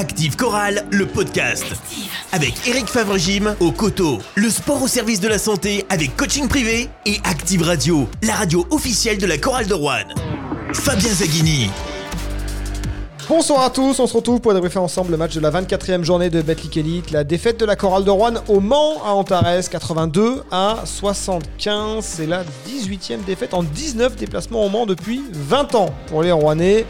Active 0.00 0.34
Chorale, 0.34 0.86
le 0.90 1.04
podcast. 1.04 1.66
Avec 2.32 2.54
Eric 2.66 2.86
Favre-Gym 2.86 3.54
au 3.60 3.70
coteau. 3.70 4.16
Le 4.34 4.48
sport 4.48 4.82
au 4.82 4.88
service 4.88 5.20
de 5.20 5.28
la 5.28 5.38
santé 5.38 5.84
avec 5.90 6.16
coaching 6.16 6.48
privé. 6.48 6.88
Et 7.04 7.18
Active 7.22 7.62
Radio, 7.62 8.08
la 8.22 8.32
radio 8.32 8.66
officielle 8.70 9.18
de 9.18 9.26
la 9.26 9.36
Chorale 9.36 9.66
de 9.66 9.74
Rouen. 9.74 10.08
Fabien 10.72 11.12
Zaghini. 11.12 11.68
Bonsoir 13.28 13.62
à 13.62 13.68
tous, 13.68 14.00
on 14.00 14.06
se 14.06 14.14
retrouve 14.16 14.40
pour 14.40 14.54
débriefer 14.54 14.78
ensemble 14.78 15.10
le 15.10 15.18
match 15.18 15.34
de 15.34 15.40
la 15.40 15.50
24e 15.50 16.02
journée 16.02 16.30
de 16.30 16.40
Betclic 16.40 16.78
Elite, 16.78 17.10
la 17.10 17.22
défaite 17.22 17.60
de 17.60 17.66
la 17.66 17.76
Chorale 17.76 18.04
de 18.04 18.10
Rouen 18.10 18.42
au 18.48 18.60
Mans 18.60 19.04
à 19.04 19.10
Antares, 19.10 19.68
82 19.70 20.44
à 20.50 20.78
75. 20.86 22.02
C'est 22.02 22.26
la 22.26 22.42
18e 22.66 23.22
défaite 23.26 23.52
en 23.52 23.62
19 23.62 24.16
déplacements 24.16 24.64
au 24.64 24.70
Mans 24.70 24.86
depuis 24.86 25.22
20 25.30 25.74
ans 25.74 25.90
pour 26.06 26.22
les 26.22 26.32
Rouennais 26.32 26.86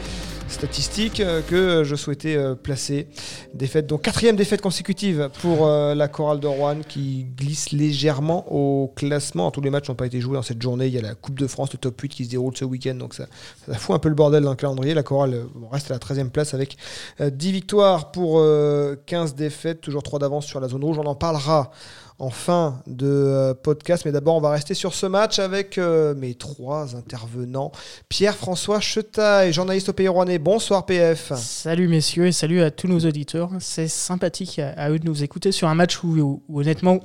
statistique 0.51 1.19
euh, 1.19 1.41
que 1.41 1.83
je 1.83 1.95
souhaitais 1.95 2.35
euh, 2.35 2.55
placer. 2.55 3.07
Défaite, 3.53 3.87
donc 3.87 4.03
quatrième 4.03 4.35
défaite 4.35 4.61
consécutive 4.61 5.29
pour 5.41 5.65
euh, 5.65 5.95
la 5.95 6.07
chorale 6.07 6.39
de 6.39 6.47
Rouen 6.47 6.81
qui 6.87 7.25
glisse 7.35 7.71
légèrement 7.71 8.51
au 8.51 8.87
classement. 8.95 9.49
Tous 9.51 9.61
les 9.61 9.69
matchs 9.69 9.89
n'ont 9.89 9.95
pas 9.95 10.05
été 10.05 10.19
joués 10.19 10.35
dans 10.35 10.41
cette 10.41 10.61
journée. 10.61 10.87
Il 10.87 10.93
y 10.93 10.97
a 10.97 11.01
la 11.01 11.15
Coupe 11.15 11.39
de 11.39 11.47
France, 11.47 11.71
le 11.73 11.79
top 11.79 11.99
8 11.99 12.09
qui 12.09 12.25
se 12.25 12.29
déroule 12.29 12.55
ce 12.55 12.65
week-end, 12.65 12.95
donc 12.95 13.13
ça, 13.13 13.27
ça, 13.65 13.75
fout 13.75 13.95
un 13.95 13.99
peu 13.99 14.09
le 14.09 14.15
bordel 14.15 14.43
dans 14.43 14.51
le 14.51 14.55
calendrier. 14.55 14.93
La 14.93 15.03
chorale 15.03 15.45
reste 15.71 15.89
à 15.89 15.93
la 15.93 15.99
13e 15.99 16.29
place 16.29 16.53
avec 16.53 16.77
10 17.19 17.51
victoires 17.51 18.11
pour 18.11 18.43
15 19.05 19.35
défaites, 19.35 19.81
toujours 19.81 20.03
3 20.03 20.19
d'avance 20.19 20.45
sur 20.45 20.59
la 20.59 20.67
zone 20.67 20.83
rouge. 20.83 20.99
On 20.99 21.05
en 21.05 21.15
parlera 21.15 21.71
en 22.21 22.29
fin 22.29 22.83
de 22.85 23.07
euh, 23.07 23.53
podcast. 23.55 24.05
Mais 24.05 24.11
d'abord, 24.11 24.35
on 24.35 24.41
va 24.41 24.51
rester 24.51 24.75
sur 24.75 24.93
ce 24.93 25.07
match 25.07 25.39
avec 25.39 25.79
euh, 25.79 26.13
mes 26.13 26.35
trois 26.35 26.95
intervenants. 26.95 27.71
Pierre-François 28.09 28.79
Chetaille, 28.79 29.51
journaliste 29.51 29.89
au 29.89 29.93
Pays 29.93 30.07
Rouennais. 30.07 30.37
Bonsoir 30.37 30.85
PF. 30.85 31.33
Salut 31.35 31.87
messieurs 31.87 32.27
et 32.27 32.31
salut 32.31 32.61
à 32.61 32.69
tous 32.69 32.87
nos 32.87 32.99
auditeurs. 32.99 33.49
C'est 33.59 33.87
sympathique 33.87 34.59
à, 34.59 34.91
eux 34.91 34.99
de 34.99 35.05
nous 35.05 35.23
écouter 35.23 35.51
sur 35.51 35.67
un 35.67 35.73
match 35.73 36.03
où, 36.03 36.43
honnêtement, 36.53 36.99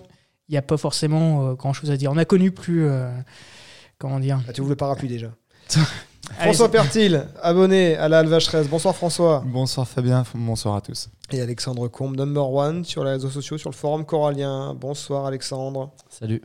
il 0.51 0.53
n'y 0.53 0.59
a 0.59 0.63
pas 0.63 0.77
forcément 0.77 1.49
euh, 1.49 1.55
grand-chose 1.55 1.91
à 1.91 1.97
dire. 1.97 2.13
On 2.13 2.19
a 2.19 2.27
connu 2.27 2.51
plus... 2.51 2.87
comment 3.97 4.21
dire 4.21 4.43
ah, 4.47 4.53
Tu 4.53 4.61
voulais 4.61 4.77
pas 4.77 4.87
rappeler 4.87 5.09
déjà 5.09 5.29
François 6.35 6.71
Pertil, 6.71 7.23
abonné 7.43 7.97
à 7.97 8.09
la 8.09 8.19
Alvacheresse. 8.19 8.69
Bonsoir 8.69 8.95
François. 8.95 9.43
Bonsoir 9.47 9.89
Fabien, 9.89 10.25
bonsoir 10.35 10.77
à 10.77 10.81
tous. 10.81 11.09
Et 11.33 11.41
Alexandre 11.41 11.89
Combe, 11.89 12.17
number 12.17 12.51
one 12.51 12.85
sur 12.85 13.05
les 13.05 13.13
réseaux 13.13 13.31
sociaux, 13.31 13.59
sur 13.59 13.71
le 13.71 13.75
forum 13.75 14.05
corallien. 14.05 14.75
Bonsoir 14.75 15.27
Alexandre. 15.27 15.91
Salut. 16.09 16.43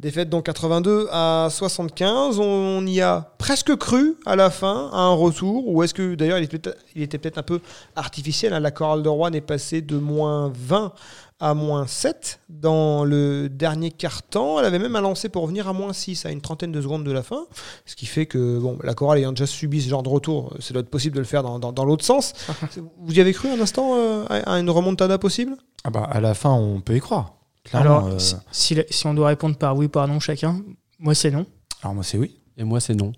Défaite 0.00 0.28
donc 0.28 0.46
82 0.46 1.08
à 1.12 1.48
75. 1.50 2.40
On 2.40 2.84
y 2.86 3.00
a 3.00 3.32
presque 3.38 3.76
cru 3.76 4.16
à 4.26 4.34
la 4.34 4.50
fin 4.50 4.90
à 4.92 4.98
un 4.98 5.14
retour. 5.14 5.68
Ou 5.68 5.82
est-ce 5.82 5.94
que 5.94 6.14
d'ailleurs 6.14 6.38
il 6.38 7.02
était 7.02 7.18
peut-être 7.18 7.38
un 7.38 7.42
peu 7.42 7.60
artificiel 7.94 8.52
hein. 8.52 8.60
La 8.60 8.72
chorale 8.72 9.02
de 9.02 9.08
Rouen 9.08 9.32
est 9.32 9.40
passée 9.40 9.82
de 9.82 9.96
moins 9.96 10.52
20 10.54 10.92
à 11.40 11.54
moins 11.54 11.86
7 11.86 12.40
dans 12.48 13.04
le 13.04 13.48
dernier 13.48 13.90
quart-temps. 13.90 14.58
Elle 14.58 14.64
avait 14.64 14.78
même 14.78 14.96
un 14.96 15.00
lancé 15.00 15.28
pour 15.28 15.42
revenir 15.42 15.68
à 15.68 15.72
moins 15.72 15.92
6 15.92 16.26
à 16.26 16.30
une 16.30 16.40
trentaine 16.40 16.72
de 16.72 16.80
secondes 16.80 17.04
de 17.04 17.12
la 17.12 17.22
fin. 17.22 17.46
Ce 17.86 17.94
qui 17.94 18.06
fait 18.06 18.26
que 18.26 18.58
bon, 18.58 18.78
la 18.82 18.94
chorale 18.94 19.18
ayant 19.18 19.32
déjà 19.32 19.46
subi 19.46 19.80
ce 19.80 19.88
genre 19.88 20.02
de 20.02 20.08
retour, 20.08 20.54
c'est 20.58 20.74
possible 20.88 21.14
de 21.14 21.20
le 21.20 21.26
faire 21.26 21.42
dans, 21.42 21.58
dans, 21.58 21.84
l'autre 21.84 22.04
sens. 22.04 22.32
Vous 22.98 23.14
y 23.14 23.20
avez 23.20 23.32
cru 23.32 23.48
un 23.48 23.60
instant 23.60 23.94
euh, 23.96 24.24
à 24.28 24.58
une 24.58 24.70
remontada 24.70 25.18
possible? 25.18 25.56
Ah 25.84 25.90
bah, 25.90 26.08
À 26.10 26.20
la 26.20 26.34
fin, 26.34 26.50
on 26.50 26.80
peut 26.80 26.96
y 26.96 27.00
croire. 27.00 27.34
Alors, 27.72 28.06
euh, 28.06 28.18
si, 28.50 28.76
si, 28.90 29.06
on 29.06 29.14
doit 29.14 29.28
répondre 29.28 29.56
par 29.56 29.76
oui 29.76 29.86
ou 29.86 29.88
par 29.88 30.06
non 30.06 30.20
chacun, 30.20 30.62
moi 30.98 31.14
c'est 31.14 31.30
non. 31.30 31.46
Alors 31.82 31.94
moi 31.94 32.04
c'est 32.04 32.18
oui. 32.18 32.40
Et 32.56 32.64
moi 32.64 32.80
c'est 32.80 32.94
non. 32.94 33.12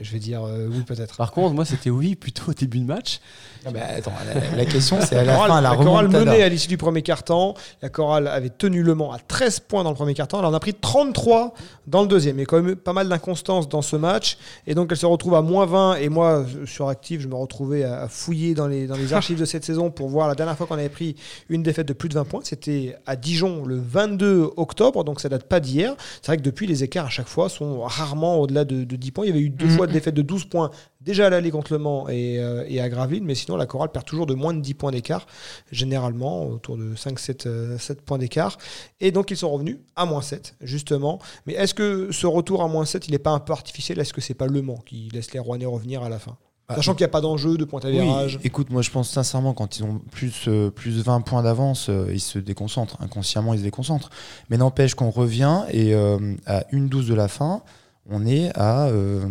Je, 0.00 0.12
vais 0.12 0.18
dire 0.18 0.44
euh, 0.44 0.68
oui 0.70 0.82
peut-être. 0.82 1.16
Par 1.16 1.32
contre, 1.32 1.54
moi 1.54 1.64
c'était 1.64 1.90
oui 1.90 2.14
plutôt 2.14 2.50
au 2.50 2.54
début 2.54 2.78
de 2.78 2.84
match. 2.84 3.20
Ah 3.66 3.70
bah, 3.70 3.80
attends, 3.96 4.12
la, 4.56 4.64
question 4.64 4.98
c'est 5.00 5.16
à 5.16 5.24
la, 5.24 5.36
fin, 5.36 5.48
la, 5.48 5.60
la 5.60 5.76
chorale 5.76 6.08
menait 6.08 6.42
à 6.42 6.48
l'issue 6.48 6.68
du 6.68 6.76
premier 6.76 7.02
quart-temps. 7.02 7.54
La 7.82 7.88
chorale 7.88 8.28
avait 8.28 8.50
tenu 8.50 8.82
le 8.82 8.94
Mans 8.94 9.12
à 9.12 9.18
13 9.18 9.60
points 9.60 9.84
dans 9.84 9.90
le 9.90 9.96
premier 9.96 10.14
quart-temps. 10.14 10.38
Elle 10.38 10.46
en 10.46 10.54
a 10.54 10.60
pris 10.60 10.74
33 10.74 11.54
dans 11.86 12.02
le 12.02 12.08
deuxième. 12.08 12.36
Il 12.36 12.40
y 12.40 12.42
a 12.42 12.46
quand 12.46 12.62
même 12.62 12.76
pas 12.76 12.92
mal 12.92 13.08
d'inconstance 13.08 13.68
dans 13.68 13.82
ce 13.82 13.96
match. 13.96 14.38
Et 14.66 14.74
donc 14.74 14.88
elle 14.90 14.96
se 14.96 15.06
retrouve 15.06 15.34
à 15.34 15.42
moins 15.42 15.66
20. 15.66 15.96
Et 15.96 16.08
moi, 16.08 16.46
sur 16.66 16.88
Active, 16.88 17.20
je 17.20 17.28
me 17.28 17.34
retrouvais 17.34 17.84
à 17.84 18.08
fouiller 18.08 18.54
dans 18.54 18.66
les, 18.66 18.86
dans 18.86 18.96
les 18.96 19.12
archives 19.12 19.38
de 19.38 19.44
cette 19.44 19.64
saison 19.64 19.90
pour 19.90 20.08
voir 20.08 20.28
la 20.28 20.34
dernière 20.34 20.56
fois 20.56 20.66
qu'on 20.66 20.78
avait 20.78 20.88
pris 20.88 21.16
une 21.48 21.62
défaite 21.62 21.88
de 21.88 21.92
plus 21.92 22.08
de 22.08 22.14
20 22.14 22.24
points. 22.24 22.40
C'était 22.44 22.96
à 23.06 23.16
Dijon 23.16 23.64
le 23.64 23.78
22 23.78 24.50
octobre. 24.56 25.04
Donc 25.04 25.20
ça 25.20 25.28
date 25.28 25.44
pas 25.44 25.60
d'hier. 25.60 25.94
C'est 26.22 26.28
vrai 26.28 26.36
que 26.36 26.42
depuis, 26.42 26.66
les 26.66 26.84
écarts 26.84 27.06
à 27.06 27.10
chaque 27.10 27.28
fois 27.28 27.48
sont 27.48 27.82
rarement 27.82 28.38
au-delà 28.40 28.64
de, 28.64 28.84
10 28.84 29.10
points. 29.10 29.24
Il 29.24 29.28
y 29.28 29.32
avait 29.32 29.40
eu 29.40 29.50
deux 29.58 29.66
mm-hmm. 29.66 29.76
fois 29.76 29.86
de 29.86 29.92
défaite 29.92 30.14
de 30.14 30.22
12 30.22 30.46
points 30.46 30.70
déjà 31.00 31.26
à 31.26 31.30
l'aller 31.30 31.50
contre 31.50 31.72
Le 31.72 31.78
Mans 31.78 32.08
et, 32.08 32.38
euh, 32.38 32.64
et, 32.68 32.80
à 32.80 32.88
Gravelines, 32.88 33.24
mais 33.24 33.34
sinon 33.34 33.56
la 33.56 33.66
chorale 33.66 33.90
perd 33.90 34.04
toujours 34.04 34.26
de 34.26 34.34
moins 34.34 34.54
de 34.54 34.60
10 34.60 34.74
points 34.74 34.90
d'écart, 34.90 35.26
généralement 35.70 36.46
autour 36.46 36.76
de 36.76 36.94
5-7 36.94 37.18
7 37.18 37.46
euh, 37.46 37.78
points 38.04 38.18
d'écart. 38.18 38.58
Et 39.00 39.10
donc 39.10 39.30
ils 39.30 39.36
sont 39.36 39.50
revenus 39.50 39.78
à 39.96 40.04
moins 40.06 40.22
7, 40.22 40.56
justement. 40.60 41.18
Mais 41.46 41.54
est-ce 41.54 41.74
que 41.74 42.10
ce 42.12 42.26
retour 42.26 42.62
à 42.62 42.68
moins 42.68 42.84
7, 42.84 43.08
il 43.08 43.12
n'est 43.12 43.18
pas 43.18 43.30
un 43.30 43.40
peu 43.40 43.52
artificiel? 43.52 43.98
Est-ce 43.98 44.12
que 44.12 44.20
c'est 44.20 44.34
pas 44.34 44.46
Le 44.46 44.62
Mans 44.62 44.82
qui 44.84 45.08
laisse 45.12 45.32
les 45.32 45.38
Rouennais 45.38 45.66
revenir 45.66 46.02
à 46.02 46.08
la 46.08 46.18
fin? 46.18 46.36
Bah, 46.68 46.74
Sachant 46.74 46.92
qu'il 46.92 47.04
n'y 47.04 47.08
a 47.08 47.12
pas 47.12 47.22
d'enjeu 47.22 47.56
de 47.56 47.64
point 47.64 47.80
à 47.80 47.88
virage. 47.88 48.38
écoute, 48.44 48.68
moi 48.68 48.82
je 48.82 48.90
pense 48.90 49.08
sincèrement, 49.08 49.54
quand 49.54 49.78
ils 49.78 49.84
ont 49.84 50.02
plus, 50.10 50.44
euh, 50.48 50.70
plus 50.70 51.00
20 51.00 51.22
points 51.22 51.42
d'avance, 51.42 51.90
ils 52.12 52.20
se 52.20 52.38
déconcentrent. 52.38 52.98
Inconsciemment, 53.00 53.54
ils 53.54 53.60
se 53.60 53.64
déconcentrent. 53.64 54.10
Mais 54.50 54.58
n'empêche 54.58 54.94
qu'on 54.94 55.10
revient 55.10 55.62
et 55.72 55.94
à 55.94 56.64
une 56.72 56.88
douze 56.88 57.08
de 57.08 57.14
la 57.14 57.28
fin, 57.28 57.62
on 58.10 58.24
est 58.26 58.50
à 58.54 58.86
euh, 58.86 59.26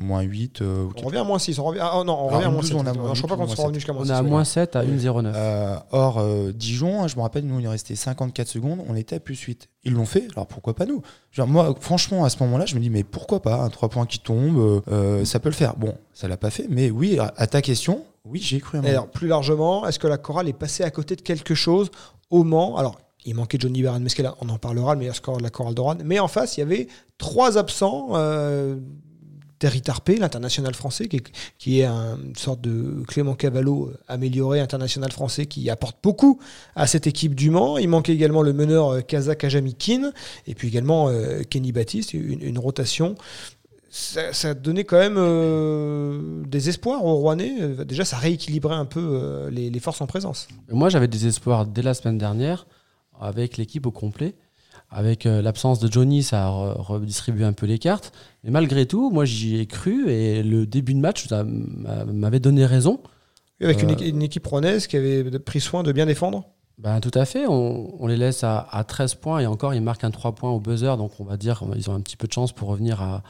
moins 0.00 0.22
8. 0.22 0.62
Euh, 0.62 0.88
on 0.96 1.06
revient 1.06 1.18
à 1.18 1.24
moins 1.24 1.38
6. 1.38 1.58
On 1.58 1.64
revient 1.64 1.80
à, 1.80 1.98
oh 1.98 2.04
non, 2.04 2.14
on 2.14 2.28
revient 2.28 2.46
à 2.46 2.50
moins 2.50 2.62
7. 2.62 2.74
On 2.74 2.86
a, 2.86 3.14
je 3.14 3.22
crois 3.22 3.36
pas 3.36 3.42
qu'on 3.42 3.48
soit 3.48 3.64
revenu 3.64 3.78
jusqu'à 3.78 3.92
moins 3.92 4.04
6. 4.04 4.10
On 4.10 4.14
est 4.14 4.18
à 4.18 4.22
moins 4.22 4.44
7 4.44 4.76
à 4.76 4.84
1,09. 4.84 5.32
Euh, 5.34 5.76
or, 5.90 6.18
euh, 6.18 6.50
Dijon, 6.52 7.06
je 7.08 7.16
me 7.16 7.22
rappelle, 7.22 7.44
nous, 7.44 7.60
il 7.60 7.66
est 7.66 7.68
resté 7.68 7.94
54 7.94 8.48
secondes, 8.48 8.78
on 8.88 8.96
était 8.96 9.16
à 9.16 9.20
plus 9.20 9.38
8. 9.38 9.68
Ils 9.84 9.92
l'ont 9.92 10.06
fait, 10.06 10.28
alors 10.34 10.46
pourquoi 10.46 10.74
pas 10.74 10.86
nous? 10.86 11.02
Genre, 11.30 11.46
Moi, 11.46 11.74
franchement, 11.80 12.24
à 12.24 12.30
ce 12.30 12.42
moment-là, 12.42 12.64
je 12.64 12.74
me 12.74 12.80
dis, 12.80 12.88
mais 12.88 13.04
pourquoi 13.04 13.42
pas? 13.42 13.56
Un 13.56 13.68
3 13.68 13.90
points 13.90 14.06
qui 14.06 14.18
tombe, 14.18 14.82
ça 15.24 15.38
peut 15.38 15.50
le 15.50 15.54
faire. 15.54 15.76
Bon, 15.76 15.94
ça 16.14 16.26
l'a 16.26 16.38
pas 16.38 16.50
fait, 16.50 16.66
mais 16.70 16.90
oui, 16.90 17.18
à, 17.18 17.46
ta 17.46 17.60
question, 17.60 18.02
oui, 18.24 18.40
j'ai 18.42 18.60
cru 18.60 18.78
à 18.78 18.80
moi. 18.80 18.90
alors, 18.90 19.08
plus 19.08 19.28
largement, 19.28 19.86
est-ce 19.86 19.98
que 19.98 20.06
la 20.06 20.16
chorale 20.16 20.48
est 20.48 20.54
passée 20.54 20.84
à 20.84 20.90
côté 20.90 21.16
de 21.16 21.22
quelque 21.22 21.54
chose 21.54 21.90
au 22.30 22.44
Mans? 22.44 22.76
Alors, 22.76 22.98
il 23.24 23.34
manquait 23.34 23.58
Johnny 23.60 23.82
Baran 23.82 24.00
Mesquela, 24.00 24.34
on 24.40 24.48
en 24.48 24.58
parlera, 24.58 24.94
le 24.94 25.00
meilleur 25.00 25.16
score 25.16 25.38
de 25.38 25.42
la 25.42 25.50
chorale 25.50 25.74
d'Oran. 25.74 25.98
Mais 26.04 26.18
en 26.18 26.28
face, 26.28 26.56
il 26.56 26.60
y 26.60 26.62
avait 26.62 26.88
trois 27.18 27.58
absents. 27.58 28.10
Euh, 28.12 28.76
Terry 29.62 29.80
Tarpé, 29.80 30.16
l'international 30.16 30.74
français, 30.74 31.08
qui 31.56 31.80
est, 31.80 31.86
une 31.86 32.34
sorte 32.34 32.60
de 32.62 33.04
Clément 33.06 33.36
Cavallo 33.36 33.92
amélioré, 34.08 34.58
international 34.58 35.12
français, 35.12 35.46
qui 35.46 35.70
apporte 35.70 35.98
beaucoup 36.02 36.40
à 36.74 36.88
cette 36.88 37.06
équipe 37.06 37.36
du 37.36 37.48
Mans. 37.50 37.78
Il 37.78 37.88
manquait 37.88 38.12
également 38.12 38.42
le 38.42 38.52
meneur 38.52 38.88
euh, 38.88 39.00
kazakh 39.02 39.44
Ajami 39.44 39.74
Kin, 39.74 40.10
et 40.48 40.56
puis 40.56 40.66
également 40.66 41.10
euh, 41.10 41.42
Kenny 41.48 41.70
Baptiste, 41.70 42.12
une, 42.12 42.58
rotation. 42.58 43.14
Ça, 43.88 44.32
ça, 44.32 44.54
donnait 44.54 44.82
quand 44.82 44.98
même 44.98 45.14
euh, 45.16 46.42
des 46.44 46.68
espoirs 46.68 47.04
aux 47.04 47.14
Rouennais. 47.14 47.84
Déjà, 47.86 48.04
ça 48.04 48.16
rééquilibrait 48.16 48.74
un 48.74 48.84
peu 48.84 49.48
les, 49.48 49.78
forces 49.78 50.00
en 50.00 50.08
présence. 50.08 50.48
Moi, 50.72 50.88
j'avais 50.88 51.06
des 51.06 51.28
espoirs 51.28 51.66
dès 51.66 51.82
la 51.82 51.94
semaine 51.94 52.18
dernière 52.18 52.66
avec 53.20 53.56
l'équipe 53.56 53.86
au 53.86 53.90
complet. 53.90 54.34
Avec 54.90 55.24
euh, 55.24 55.40
l'absence 55.40 55.78
de 55.78 55.90
Johnny, 55.90 56.22
ça 56.22 56.44
a 56.44 56.48
redistribué 56.48 57.44
un 57.44 57.54
peu 57.54 57.66
les 57.66 57.78
cartes. 57.78 58.12
Mais 58.44 58.50
malgré 58.50 58.86
tout, 58.86 59.10
moi 59.10 59.24
j'y 59.24 59.58
ai 59.58 59.66
cru 59.66 60.10
et 60.10 60.42
le 60.42 60.66
début 60.66 60.92
de 60.92 61.00
match 61.00 61.28
m'avait 61.30 62.40
donné 62.40 62.66
raison. 62.66 63.00
avec 63.60 63.82
une, 63.82 63.90
euh, 63.90 64.20
équipe 64.20 64.46
rouennaise 64.46 64.86
qui 64.86 64.96
avait 64.96 65.38
pris 65.38 65.60
soin 65.60 65.82
de 65.82 65.92
bien 65.92 66.04
défendre 66.04 66.44
ben, 66.76 67.00
Tout 67.00 67.16
à 67.18 67.24
fait. 67.24 67.46
On, 67.48 68.06
les 68.06 68.18
laisse 68.18 68.44
à, 68.44 68.84
13 68.86 69.14
points 69.14 69.40
et 69.40 69.46
encore, 69.46 69.72
ils 69.72 69.80
marquent 69.80 70.04
un 70.04 70.10
3 70.10 70.34
points 70.34 70.50
au 70.50 70.60
buzzer. 70.60 70.96
Donc 70.98 71.12
on 71.20 71.24
va 71.24 71.38
dire 71.38 71.60
qu'ils 71.60 71.90
ont 71.90 71.94
un 71.94 72.00
petit 72.00 72.18
peu 72.18 72.26
de 72.26 72.32
chance 72.32 72.52
pour 72.52 72.68
revenir 72.68 73.00
à, 73.00 73.22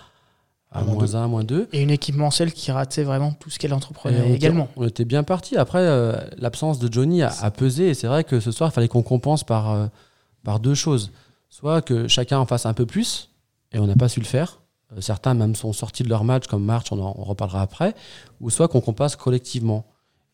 à 0.72 0.82
moins 0.82 1.14
1, 1.14 1.26
moins 1.28 1.44
2. 1.44 1.68
Et 1.72 1.82
une 1.82 1.90
équipe 1.90 2.16
mancelle 2.16 2.52
qui 2.52 2.70
ratait 2.72 3.02
vraiment 3.02 3.32
tout 3.32 3.50
ce 3.50 3.58
qu'elle 3.58 3.74
entreprenait 3.74 4.32
également. 4.32 4.68
on 4.76 4.86
était 4.86 5.04
bien 5.04 5.22
parti. 5.22 5.56
Après, 5.56 5.80
euh, 5.80 6.16
l'absence 6.38 6.78
de 6.78 6.92
Johnny 6.92 7.22
a, 7.22 7.50
pesé. 7.50 7.88
Et 7.88 7.94
c'est 7.94 8.06
vrai 8.06 8.24
que 8.24 8.40
ce 8.40 8.50
soir, 8.50 8.70
il 8.70 8.72
fallait 8.72 8.88
qu'on 8.88 9.02
compense 9.02 9.44
par, 9.44 9.90
par 10.44 10.60
deux 10.60 10.74
choses 10.74 11.10
soit 11.52 11.82
que 11.82 12.08
chacun 12.08 12.38
en 12.38 12.46
fasse 12.46 12.64
un 12.64 12.72
peu 12.72 12.86
plus, 12.86 13.28
et 13.72 13.78
on 13.78 13.86
n'a 13.86 13.94
pas 13.94 14.08
su 14.08 14.20
le 14.20 14.26
faire. 14.26 14.62
Euh, 14.96 15.00
certains 15.00 15.34
même 15.34 15.54
sont 15.54 15.72
sortis 15.74 16.02
de 16.02 16.08
leur 16.08 16.24
match, 16.24 16.46
comme 16.46 16.64
March, 16.64 16.86
on 16.90 16.98
en 16.98 17.12
reparlera 17.12 17.60
après, 17.60 17.94
ou 18.40 18.48
soit 18.48 18.68
qu'on 18.68 18.80
compasse 18.80 19.16
collectivement. 19.16 19.84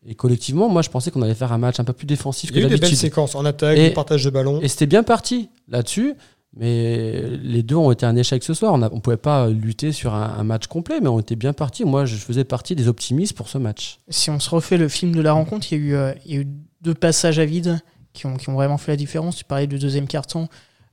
Et 0.06 0.14
collectivement, 0.14 0.68
moi, 0.68 0.80
je 0.80 0.90
pensais 0.90 1.10
qu'on 1.10 1.22
allait 1.22 1.34
faire 1.34 1.52
un 1.52 1.58
match 1.58 1.80
un 1.80 1.84
peu 1.84 1.92
plus 1.92 2.06
défensif 2.06 2.50
Il 2.50 2.60
y 2.60 2.62
a 2.62 2.66
eu 2.66 2.70
des 2.70 2.76
belles 2.76 2.96
séquences 2.96 3.34
en 3.34 3.44
attaque, 3.44 3.76
et, 3.76 3.90
partage 3.90 4.24
de 4.24 4.30
ballon. 4.30 4.60
Et 4.62 4.68
c'était 4.68 4.86
bien 4.86 5.02
parti 5.02 5.50
là-dessus. 5.66 6.14
Mais 6.56 7.22
les 7.42 7.62
deux 7.62 7.76
ont 7.76 7.92
été 7.92 8.06
un 8.06 8.16
échec 8.16 8.42
ce 8.42 8.54
soir. 8.54 8.74
On 8.74 8.78
ne 8.78 8.88
pouvait 8.88 9.16
pas 9.16 9.48
lutter 9.48 9.92
sur 9.92 10.14
un, 10.14 10.42
match 10.44 10.66
complet, 10.66 11.00
mais 11.00 11.08
on 11.08 11.20
était 11.20 11.36
bien 11.36 11.52
parti. 11.52 11.84
Moi, 11.84 12.04
je 12.04 12.16
faisais 12.16 12.44
partie 12.44 12.74
des 12.74 12.88
optimistes 12.88 13.36
pour 13.36 13.48
ce 13.48 13.58
match. 13.58 14.00
Si 14.08 14.30
on 14.30 14.40
se 14.40 14.50
refait 14.50 14.78
le 14.78 14.88
film 14.88 15.14
de 15.14 15.20
la 15.20 15.32
rencontre, 15.32 15.72
il 15.72 15.78
y 15.78 15.80
a 15.80 15.84
eu, 15.84 15.94
euh, 15.94 16.44
deux 16.80 16.94
passages 16.94 17.38
à 17.38 17.44
vide 17.44 17.80
qui 18.12 18.26
ont, 18.26 18.36
vraiment 18.48 18.78
fait 18.78 18.92
la 18.92 18.96
différence. 18.96 19.36
Tu 19.36 19.44
parlais 19.44 19.66
du 19.66 19.78
deuxième 19.78 20.06
carton 20.06 20.48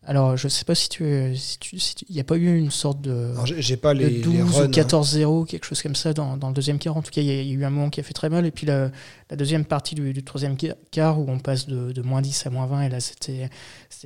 Alors, 0.08 0.38
je 0.38 0.48
sais 0.48 0.66
pas 0.66 0.76
si 0.76 0.88
tu. 0.88 1.36
Si 1.36 1.58
tu, 1.58 1.80
si 1.80 1.96
tu- 1.96 2.06
il 2.10 2.14
n'y 2.16 2.22
a 2.22 2.24
pas 2.24 2.38
eu 2.38 2.56
une 2.58 2.70
sorte 2.70 3.02
de. 3.02 3.32
Alors, 3.34 3.46
j'ai- 3.48 3.62
J'ai 3.62 3.76
pas 3.78 3.94
de 3.96 4.00
les, 4.00 4.10
les 4.10 4.22
12 4.22 4.36
runs, 4.56 4.62
ou 4.62 4.66
hein. 4.66 4.68
14-0, 4.70 5.46
quelque 5.46 5.66
chose 5.66 5.82
comme 5.82 5.96
ça 5.96 6.14
dans, 6.14 6.38
dans 6.38 6.50
le 6.50 6.54
deuxième 6.54 6.78
quart. 6.78 6.96
En 6.96 7.02
tout 7.02 7.10
cas, 7.12 7.22
il 7.22 7.28
y, 7.28 7.32
a- 7.32 7.42
il 7.42 7.48
y 7.48 7.52
a 7.52 7.54
eu 7.56 7.66
un 7.66 7.72
moment 7.72 7.90
qui 7.90 8.00
a 8.00 8.04
fait 8.04 8.14
très 8.14 8.30
mal. 8.30 8.46
Et 8.46 8.52
puis 8.52 8.68
la, 8.68 8.92
la 9.32 9.36
deuxième 9.36 9.66
partie 9.66 9.96
du, 9.96 10.14
du 10.14 10.24
troisième 10.24 10.56
quart 10.92 11.20
où 11.20 11.26
on 11.28 11.40
passe 11.40 11.66
de, 11.68 11.92
de 11.92 12.02
moins 12.04 12.22
10 12.22 12.46
à 12.46 12.50
moins 12.52 12.68
20, 12.68 12.84
et 12.84 12.90
là 12.90 13.00
c'était 13.00 13.50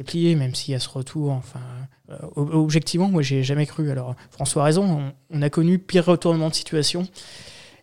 plié, 0.06 0.36
même 0.36 0.56
s'il 0.56 0.72
y 0.72 0.76
a 0.76 0.80
ce 0.80 0.88
retour. 0.90 1.32
Enfin, 1.32 1.60
euh, 2.12 2.16
ob- 2.36 2.54
objectivement, 2.54 3.10
moi 3.10 3.22
j'ai 3.22 3.44
jamais 3.44 3.66
cru. 3.66 3.92
Alors 3.92 4.16
François 4.32 4.62
a 4.62 4.66
raison, 4.66 4.84
on, 5.32 5.38
on 5.38 5.42
a 5.42 5.50
connu 5.50 5.80
pire 5.80 6.06
retournement 6.06 6.50
de 6.50 6.56
situation, 6.56 7.06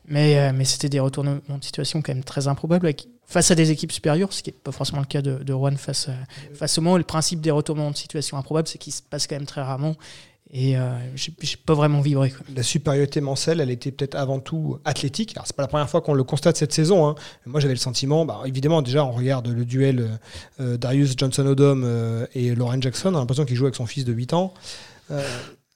mais, 0.08 0.38
euh, 0.38 0.52
mais 0.54 0.64
c'était 0.64 0.88
des 0.88 1.00
retournements 1.00 1.40
de 1.48 1.64
situation 1.64 2.02
quand 2.02 2.14
même 2.14 2.24
très 2.24 2.48
improbables 2.48 2.92
face 3.26 3.50
à 3.50 3.54
des 3.54 3.70
équipes 3.70 3.92
supérieures, 3.92 4.32
ce 4.32 4.42
qui 4.42 4.50
n'est 4.50 4.56
pas 4.56 4.72
forcément 4.72 5.00
le 5.00 5.06
cas 5.06 5.20
de, 5.22 5.42
de 5.42 5.76
face, 5.76 6.08
à, 6.08 6.12
face 6.54 6.78
au 6.78 6.80
Mans. 6.80 6.96
Le 6.96 7.04
principe 7.04 7.40
des 7.40 7.50
retournements 7.50 7.90
de 7.90 7.96
situation 7.96 8.36
improbables, 8.36 8.68
c'est 8.68 8.78
qu'ils 8.78 8.92
se 8.92 9.02
passent 9.02 9.26
quand 9.26 9.36
même 9.36 9.46
très 9.46 9.62
rarement. 9.62 9.96
Et 10.52 10.78
euh, 10.78 10.92
j'ai 11.16 11.56
pas 11.56 11.74
vraiment 11.74 12.00
vibré. 12.00 12.32
La 12.54 12.62
supériorité 12.62 13.20
mancelle, 13.20 13.60
elle 13.60 13.70
était 13.70 13.90
peut-être 13.90 14.14
avant 14.14 14.38
tout 14.38 14.78
athlétique. 14.84 15.32
Alors, 15.34 15.44
c'est 15.46 15.56
pas 15.56 15.64
la 15.64 15.68
première 15.68 15.90
fois 15.90 16.02
qu'on 16.02 16.14
le 16.14 16.22
constate 16.22 16.56
cette 16.56 16.72
saison. 16.72 17.08
hein. 17.08 17.16
Moi, 17.46 17.58
j'avais 17.60 17.74
le 17.74 17.80
sentiment, 17.80 18.24
bah, 18.24 18.42
évidemment, 18.46 18.80
déjà, 18.80 19.04
on 19.04 19.10
regarde 19.10 19.48
le 19.48 19.64
duel 19.64 19.98
euh, 19.98 20.08
euh, 20.60 20.76
Darius 20.76 21.14
Johnson-Odom 21.16 21.82
euh, 21.84 22.26
et 22.34 22.54
Lauren 22.54 22.80
Jackson. 22.80 23.10
On 23.12 23.16
a 23.16 23.20
l'impression 23.20 23.44
qu'il 23.44 23.56
joue 23.56 23.64
avec 23.64 23.74
son 23.74 23.86
fils 23.86 24.04
de 24.04 24.12
8 24.12 24.34
ans. 24.34 24.54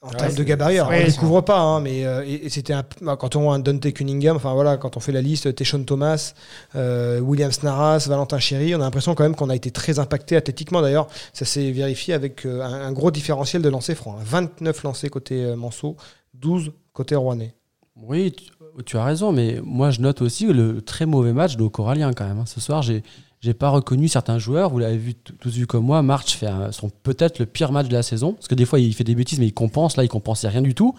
En 0.03 0.09
Ouais, 0.09 0.17
termes 0.17 0.35
de 0.35 0.43
gabarit, 0.45 0.79
alors, 0.79 0.89
ouais, 0.89 0.97
on 1.03 1.07
ne 1.07 1.11
découvre 1.11 1.41
pas, 1.43 1.59
hein, 1.61 1.81
mais 1.83 2.07
euh, 2.07 2.25
et, 2.27 2.47
et 2.47 2.49
c'était 2.49 2.73
un- 2.73 2.83
quand 3.19 3.37
on 3.37 3.43
voit 3.43 3.55
un 3.55 3.59
Dante 3.59 3.93
Cunningham, 3.93 4.35
enfin 4.37 4.55
voilà, 4.55 4.79
quand 4.79 4.97
on 4.97 5.01
fait 5.01 5.13
la 5.13 5.21
liste, 5.21 5.55
Teshon 5.55 5.85
Thomas, 5.85 6.33
euh, 6.75 7.21
William 7.21 7.53
Snaras, 7.53 8.07
Valentin 8.09 8.39
Chéry, 8.39 8.75
on 8.75 8.79
a 8.81 8.85
l'impression 8.85 9.15
quand 9.15 9.25
même 9.25 9.35
qu'on 9.35 9.51
a 9.51 9.55
été 9.57 9.71
très 9.71 9.99
impacté 9.99 10.37
athlétiquement. 10.37 10.81
D'ailleurs, 10.81 11.07
ça 11.35 11.45
s'est 11.45 11.71
vérifié 11.71 12.15
avec 12.15 12.47
euh, 12.47 12.63
un, 12.63 12.73
un 12.87 12.93
gros 12.93 13.11
différentiel 13.11 13.61
de 13.61 13.69
lancers 13.69 13.95
francs. 13.97 14.17
hein. 14.19 14.25
29 14.25 14.83
lancers 14.85 15.11
côté 15.11 15.45
euh, 15.45 15.55
Manceau, 15.55 15.97
12 16.33 16.73
côté 16.95 17.15
Rouennais. 17.15 17.55
Oui, 17.97 18.33
tu, 18.33 18.45
tu 18.87 18.97
as 18.97 19.05
raison, 19.05 19.33
mais 19.33 19.61
moi 19.63 19.91
je 19.91 20.01
note 20.01 20.23
aussi 20.23 20.47
le 20.47 20.81
très 20.81 21.05
mauvais 21.05 21.35
match 21.35 21.57
de 21.59 21.67
Corallien 21.67 22.15
quand 22.15 22.27
même. 22.27 22.39
hein. 22.39 22.47
Ce 22.47 22.59
soir, 22.61 22.81
j'ai 22.81 23.03
j'ai 23.41 23.55
pas 23.55 23.71
reconnu 23.71 24.07
certains 24.09 24.39
joueurs. 24.39 24.71
Vous 24.71 24.79
l'avez 24.79 24.99
vu 24.99 25.15
tous 25.15 25.51
vu 25.55 25.67
comme 25.67 25.85
moi. 25.85 26.03
March 26.03 26.37
fait 26.37 26.47
un- 26.47 26.73
son 26.73 26.91
peut-être 26.91 27.39
le 27.39 27.47
pire 27.47 27.73
match 27.73 27.89
de 27.89 27.95
la 27.95 28.03
saison 28.03 28.35
parce 28.35 28.49
que 28.49 28.55
des 28.55 28.67
fois 28.67 28.79
il 28.81 28.95
fait 28.95 29.05
des 29.05 29.15
bêtises, 29.15 29.39
mais 29.39 29.47
il 29.47 29.55
compense. 29.55 29.97
Là, 29.97 30.05
il 30.05 30.09
compensait 30.09 30.49
rien 30.49 30.63
du 30.63 30.75
tout. 30.75 30.95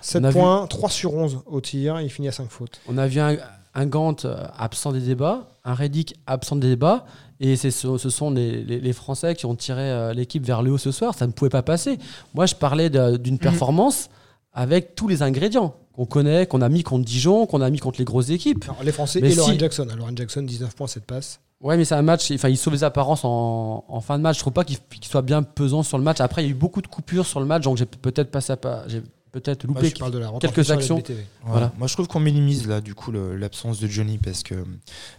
7 0.00 0.22
On 0.22 0.24
a 0.24 0.32
points, 0.32 0.66
3 0.68 0.88
sur 0.90 1.14
11 1.14 1.40
au 1.46 1.60
tir, 1.60 2.00
il 2.00 2.08
finit 2.10 2.28
à 2.28 2.32
5 2.32 2.48
fautes. 2.48 2.80
On 2.88 2.96
a 2.96 3.06
vu 3.06 3.18
un, 3.20 3.36
un 3.74 3.86
Gant 3.86 4.16
euh, 4.24 4.46
absent 4.56 4.92
des 4.92 5.00
débats, 5.00 5.48
un 5.64 5.74
Reddick 5.74 6.14
absent 6.26 6.56
des 6.56 6.68
débats, 6.68 7.04
et 7.40 7.56
c'est 7.56 7.70
ce, 7.70 7.98
ce 7.98 8.08
sont 8.10 8.30
les, 8.30 8.62
les- 8.62 8.80
les 8.80 8.92
Français 8.92 9.34
qui 9.34 9.46
ont 9.46 9.54
tiré 9.56 9.82
euh, 9.82 10.12
l'équipe 10.14 10.44
vers 10.46 10.62
le 10.62 10.70
haut 10.72 10.78
ce 10.78 10.92
soir. 10.92 11.14
Ça 11.14 11.26
ne 11.26 11.32
pouvait 11.32 11.50
pas 11.50 11.62
passer. 11.62 11.98
Moi, 12.34 12.46
je 12.46 12.54
parlais 12.54 12.88
d'une 12.90 13.38
performance 13.38 14.10
avec 14.52 14.94
tous 14.94 15.06
les 15.08 15.22
ingrédients 15.22 15.74
qu'on 15.94 16.06
connaît, 16.06 16.46
qu'on 16.46 16.62
a 16.62 16.68
mis 16.68 16.82
contre 16.82 17.04
Dijon, 17.04 17.46
qu'on 17.46 17.60
a 17.60 17.70
mis 17.70 17.78
contre 17.78 17.98
les 17.98 18.04
grosses 18.04 18.30
équipes. 18.30 18.64
Alors, 18.68 18.82
les 18.82 18.92
Français 18.92 19.20
Mais 19.20 19.32
et 19.32 19.34
Lauren 19.34 19.52
si- 19.52 19.58
Jackson. 19.58 19.86
hein. 19.90 19.96
Lauren 19.96 20.16
Jackson, 20.16 20.42
19 20.42 20.74
points, 20.74 20.86
7 20.86 21.04
passes. 21.04 21.40
Ouais, 21.60 21.76
mais 21.76 21.84
c'est 21.84 21.94
un 21.94 22.02
match. 22.02 22.30
Enfin, 22.32 22.48
il 22.48 22.56
sauve 22.56 22.72
les 22.72 22.84
apparences 22.84 23.24
en, 23.24 23.84
en 23.86 24.00
fin 24.00 24.16
de 24.16 24.22
match. 24.22 24.36
Je 24.36 24.40
trouve 24.40 24.52
pas 24.54 24.64
qu'il 24.64 24.78
soit 25.02 25.20
bien 25.22 25.42
pesant 25.42 25.82
sur 25.82 25.98
le 25.98 26.04
match. 26.04 26.20
Après, 26.20 26.42
il 26.42 26.46
y 26.46 26.48
a 26.48 26.52
eu 26.52 26.54
beaucoup 26.54 26.80
de 26.80 26.86
coupures 26.86 27.26
sur 27.26 27.38
le 27.40 27.44
match, 27.46 27.64
donc 27.64 27.76
j'ai 27.76 27.84
peut-être 27.86 28.30
passé 28.30 28.52
à 28.52 28.56
pas. 28.56 28.84
J'ai 28.86 29.02
peut-être 29.32 29.64
loupé. 29.64 29.90
je 29.90 29.94
parle 29.96 30.12
de 30.12 30.18
la 30.18 30.30
quelques 30.40 30.70
actions. 30.70 30.96
LBTV. 30.96 31.18
Ouais. 31.20 31.26
Voilà. 31.44 31.72
Moi, 31.78 31.86
je 31.86 31.92
trouve 31.94 32.08
qu'on 32.08 32.18
minimise 32.20 32.66
là, 32.66 32.80
du 32.80 32.94
coup, 32.94 33.12
l'absence 33.12 33.78
de 33.78 33.86
Johnny 33.88 34.16
parce 34.18 34.42
que 34.42 34.54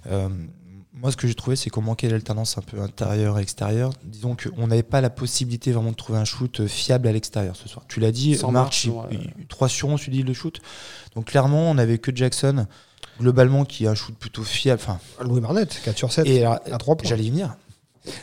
euh, 0.08 0.30
moi, 0.94 1.12
ce 1.12 1.18
que 1.18 1.26
j'ai 1.28 1.36
trouvé, 1.36 1.56
c'est 1.56 1.70
qu'on 1.70 1.82
manquait 1.82 2.10
d'alternance 2.10 2.58
un 2.58 2.62
peu 2.62 2.82
intérieur-extérieur. 2.82 3.92
Disons 4.04 4.36
qu'on 4.36 4.68
n'avait 4.68 4.84
pas 4.84 5.00
la 5.02 5.10
possibilité 5.10 5.72
vraiment 5.72 5.92
de 5.92 5.96
trouver 5.96 6.20
un 6.20 6.26
shoot 6.26 6.68
fiable 6.68 7.08
à 7.08 7.12
l'extérieur 7.14 7.56
ce 7.56 7.70
soir. 7.70 7.86
Tu 7.88 8.00
l'as 8.02 8.12
dit, 8.12 8.36
Sans 8.36 8.52
March, 8.52 8.88
marche, 8.88 9.10
il- 9.12 9.18
ouais. 9.18 9.32
il- 9.40 9.48
3 9.48 9.70
sur 9.70 9.88
11, 9.88 10.02
tu 10.02 10.10
dis 10.10 10.24
le 10.24 10.34
shoot. 10.34 10.60
Donc, 11.16 11.26
clairement, 11.26 11.72
on 11.72 11.76
n'avait 11.76 11.98
que 11.98 12.14
Jackson, 12.16 12.68
globalement, 13.20 13.64
qui 13.66 13.88
a 13.88 13.92
un 13.92 13.96
shoot 13.96 14.16
plutôt 14.16 14.44
fiable. 14.44 14.82
Enfin, 14.84 15.00
Louis 15.24 15.40
Marnette, 15.42 15.80
4 15.84 15.98
sur 15.98 16.12
7. 16.12 16.28
et 16.28 16.42
alors, 16.44 16.60
à 16.72 16.78
3 16.78 16.96
points. 16.98 17.08
j'allais 17.10 17.24
y 17.24 17.30
venir. 17.30 17.56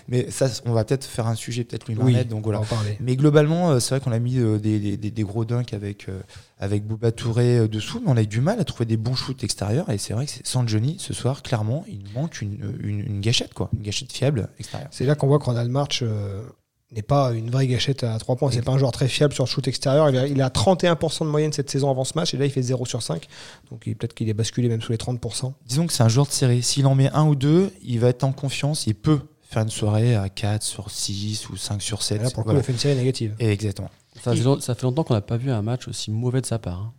Mais 0.08 0.30
ça, 0.30 0.48
on 0.64 0.72
va 0.72 0.84
peut-être 0.84 1.04
faire 1.04 1.26
un 1.26 1.34
sujet, 1.34 1.64
peut-être 1.64 1.88
Louis 1.88 1.96
Oui, 2.14 2.24
donc 2.24 2.44
voilà. 2.44 2.60
on 2.60 2.62
va 2.62 2.74
en 2.74 2.76
parler. 2.76 2.96
Mais 3.00 3.16
globalement, 3.16 3.70
euh, 3.70 3.80
c'est 3.80 3.90
vrai 3.94 4.00
qu'on 4.00 4.12
a 4.12 4.18
mis 4.18 4.38
euh, 4.38 4.58
des, 4.58 4.96
des- 4.96 5.22
gros 5.22 5.44
dunks 5.44 5.72
avec, 5.74 6.08
euh, 6.08 6.20
avec 6.58 6.84
Bouba 6.86 7.12
Touré 7.12 7.68
dessous, 7.68 8.00
mais 8.04 8.10
on 8.10 8.16
a 8.16 8.22
eu 8.22 8.26
du 8.26 8.40
mal 8.40 8.58
à 8.60 8.64
trouver 8.64 8.86
des 8.86 8.96
bons 8.96 9.14
shoots 9.14 9.44
extérieurs. 9.44 9.90
Et 9.90 9.98
c'est 9.98 10.14
vrai 10.14 10.26
que 10.26 10.32
sans 10.44 10.66
Johnny, 10.66 10.96
ce 10.98 11.14
soir, 11.14 11.42
clairement, 11.42 11.84
il 11.88 12.02
manque 12.14 12.40
une, 12.42 12.74
une, 12.82 13.00
une 13.00 13.20
gâchette, 13.20 13.54
quoi. 13.54 13.70
Une 13.76 13.82
gâchette 13.82 14.12
fiable 14.12 14.48
extérieure. 14.58 14.88
C'est 14.90 15.04
là 15.04 15.14
qu'on 15.14 15.26
voit 15.28 15.38
que 15.38 15.44
Ronald 15.44 15.70
March 15.70 16.00
euh, 16.02 16.42
n'est 16.90 17.02
pas 17.02 17.32
une 17.32 17.50
vraie 17.50 17.66
gâchette 17.66 18.02
à 18.02 18.18
3 18.18 18.36
points. 18.36 18.50
C'est 18.50 18.62
pas 18.64 18.72
un 18.72 18.78
joueur 18.78 18.92
très 18.92 19.08
fiable 19.08 19.34
sur 19.34 19.44
le 19.44 19.48
shoot 19.48 19.68
extérieur. 19.68 20.08
Il 20.08 20.16
a, 20.16 20.26
il 20.26 20.40
a 20.40 20.48
31% 20.48 21.20
de 21.24 21.30
moyenne 21.30 21.52
cette 21.52 21.68
saison 21.70 21.90
avant 21.90 22.04
ce 22.04 22.14
match 22.16 22.32
et 22.32 22.38
là 22.38 22.46
il 22.46 22.50
fait 22.50 22.62
0 22.62 22.86
sur 22.86 23.02
5. 23.02 23.26
Donc 23.70 23.80
peut-être 23.84 24.14
qu'il 24.14 24.28
est 24.30 24.34
basculé 24.34 24.68
même 24.68 24.80
sous 24.80 24.92
les 24.92 24.98
30%. 24.98 25.52
Disons 25.66 25.86
que 25.86 25.92
c'est 25.92 26.02
un 26.02 26.08
joueur 26.08 26.26
de 26.26 26.32
série. 26.32 26.62
S'il 26.62 26.86
en 26.86 26.94
met 26.94 27.10
un 27.12 27.26
ou 27.26 27.34
deux, 27.34 27.70
il 27.82 28.00
va 28.00 28.08
être 28.08 28.24
en 28.24 28.32
confiance. 28.32 28.86
Il 28.86 28.94
peut 28.94 29.20
faire 29.58 29.64
une 29.64 29.70
soirée 29.70 30.14
à 30.16 30.28
4 30.28 30.62
sur 30.62 30.90
6 30.90 31.48
ou 31.50 31.56
5 31.56 31.80
sur 31.82 32.02
7. 32.02 32.20
Et 32.20 32.24
là 32.24 32.30
pour 32.30 32.38
le 32.40 32.42
coup 32.44 32.44
Voilà. 32.50 32.58
il 32.58 32.60
a 32.60 32.62
fait 32.64 32.72
une 32.72 32.78
série 32.78 32.96
négative. 32.96 33.34
Et 33.38 33.48
exactement. 33.50 33.90
Ça, 34.22 34.34
fait 34.34 34.42
long- 34.42 34.60
ça 34.60 34.74
fait 34.74 34.82
longtemps 34.82 35.04
qu'on 35.04 35.14
n'a 35.14 35.20
pas 35.20 35.36
vu 35.36 35.50
un 35.50 35.62
match 35.62 35.86
aussi 35.88 36.10
mauvais 36.10 36.40
de 36.40 36.46
sa 36.46 36.58
part. 36.58 36.78
hein. 36.78 36.92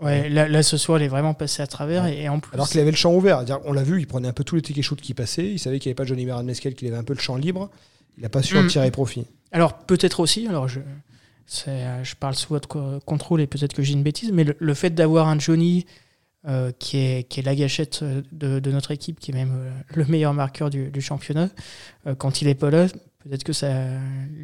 Ouais, 0.00 0.28
là, 0.28 0.46
là, 0.46 0.62
ce 0.62 0.76
soir, 0.76 1.00
il 1.00 1.04
est 1.04 1.08
vraiment 1.08 1.34
passé 1.34 1.60
à 1.60 1.66
travers. 1.66 2.06
Et, 2.06 2.22
et 2.22 2.28
en 2.28 2.38
plus, 2.38 2.54
Alors 2.54 2.68
qu'il 2.68 2.78
avait 2.80 2.92
le 2.92 2.96
champ 2.96 3.12
ouvert. 3.12 3.44
On 3.64 3.72
l'a 3.72 3.82
vu, 3.82 3.98
il 4.00 4.06
prenait 4.06 4.28
un 4.28 4.32
peu 4.32 4.44
tous 4.44 4.54
les 4.54 4.62
tickets 4.62 4.84
shoot 4.84 5.00
qui 5.00 5.12
passaient. 5.12 5.46
Il 5.50 5.58
savait 5.58 5.80
qu'il 5.80 5.88
n'y 5.88 5.92
avait 5.92 5.96
pas 5.96 6.04
Johnny 6.04 6.24
Meran 6.24 6.44
Mesquel, 6.44 6.74
qu'il 6.74 6.86
avait 6.86 6.96
un 6.96 7.02
peu 7.02 7.14
le 7.14 7.18
champ 7.20 7.34
libre. 7.36 7.68
Il 8.16 8.22
n'a 8.22 8.28
pas 8.28 8.42
su 8.42 8.56
en 8.56 8.62
Mm. 8.62 8.68
tirer 8.68 8.90
profit. 8.92 9.26
Alors 9.50 9.74
peut-être 9.78 10.20
aussi, 10.20 10.46
alors 10.46 10.68
je, 10.68 10.80
euh, 11.68 12.04
je 12.04 12.14
parle 12.14 12.34
sous 12.36 12.48
votre 12.50 12.68
co- 12.68 13.00
contrôle 13.06 13.40
et 13.40 13.46
peut-être 13.48 13.72
que 13.74 13.82
j'ai 13.82 13.94
une 13.94 14.02
bêtise, 14.04 14.30
mais 14.32 14.44
le, 14.44 14.54
le 14.58 14.74
fait 14.74 14.90
d'avoir 14.90 15.26
un 15.28 15.38
Johnny 15.38 15.84
euh, 16.46 16.70
qui, 16.78 16.98
est, 16.98 17.28
qui 17.28 17.40
est 17.40 17.42
la 17.42 17.54
gâchette 17.56 18.00
euh, 18.02 18.22
de, 18.32 18.60
de 18.60 18.70
notre 18.70 18.90
équipe, 18.92 19.18
qui 19.20 19.32
est 19.32 19.34
même 19.34 19.52
euh, 19.54 19.70
le 19.94 20.04
meilleur 20.06 20.32
marqueur 20.34 20.70
du, 20.70 20.90
du 20.90 21.00
championnat, 21.00 21.48
euh, 22.06 22.14
quand 22.14 22.40
il 22.42 22.48
est 22.48 22.54
pas 22.54 22.70
là, 22.70 22.86
peut-être 23.18 23.44
que 23.44 23.52
ça, 23.52 23.68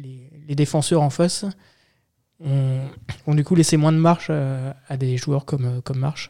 les, 0.03 0.29
les 0.47 0.55
défenseurs 0.55 1.01
en 1.01 1.09
face 1.09 1.45
ont, 2.43 2.81
ont 3.27 3.33
du 3.35 3.43
coup 3.45 3.55
laissé 3.55 3.77
moins 3.77 3.93
de 3.93 3.97
marche 3.97 4.27
euh, 4.29 4.73
à 4.89 4.97
des 4.97 5.15
joueurs 5.17 5.45
comme, 5.45 5.81
comme 5.83 5.99
Marche. 5.99 6.29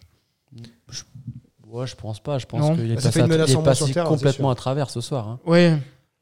Ouais, 1.67 1.87
je 1.87 1.95
pense 1.95 2.19
pas. 2.21 2.37
Je 2.37 2.45
pense 2.45 2.75
qu'il 2.77 2.91
est 2.91 2.95
Bah, 2.95 3.01
passé, 3.01 3.11
fait 3.11 3.19
une 3.19 3.25
à- 3.25 3.27
menace 3.27 3.49
il 3.49 3.57
est 3.59 3.63
passé 3.63 3.91
terre, 3.91 4.03
c'est 4.05 4.09
complètement 4.09 4.49
à 4.49 4.55
travers 4.55 4.89
ce 4.89 5.01
soir. 5.01 5.27
hein. 5.27 5.39
Ouais, 5.45 5.75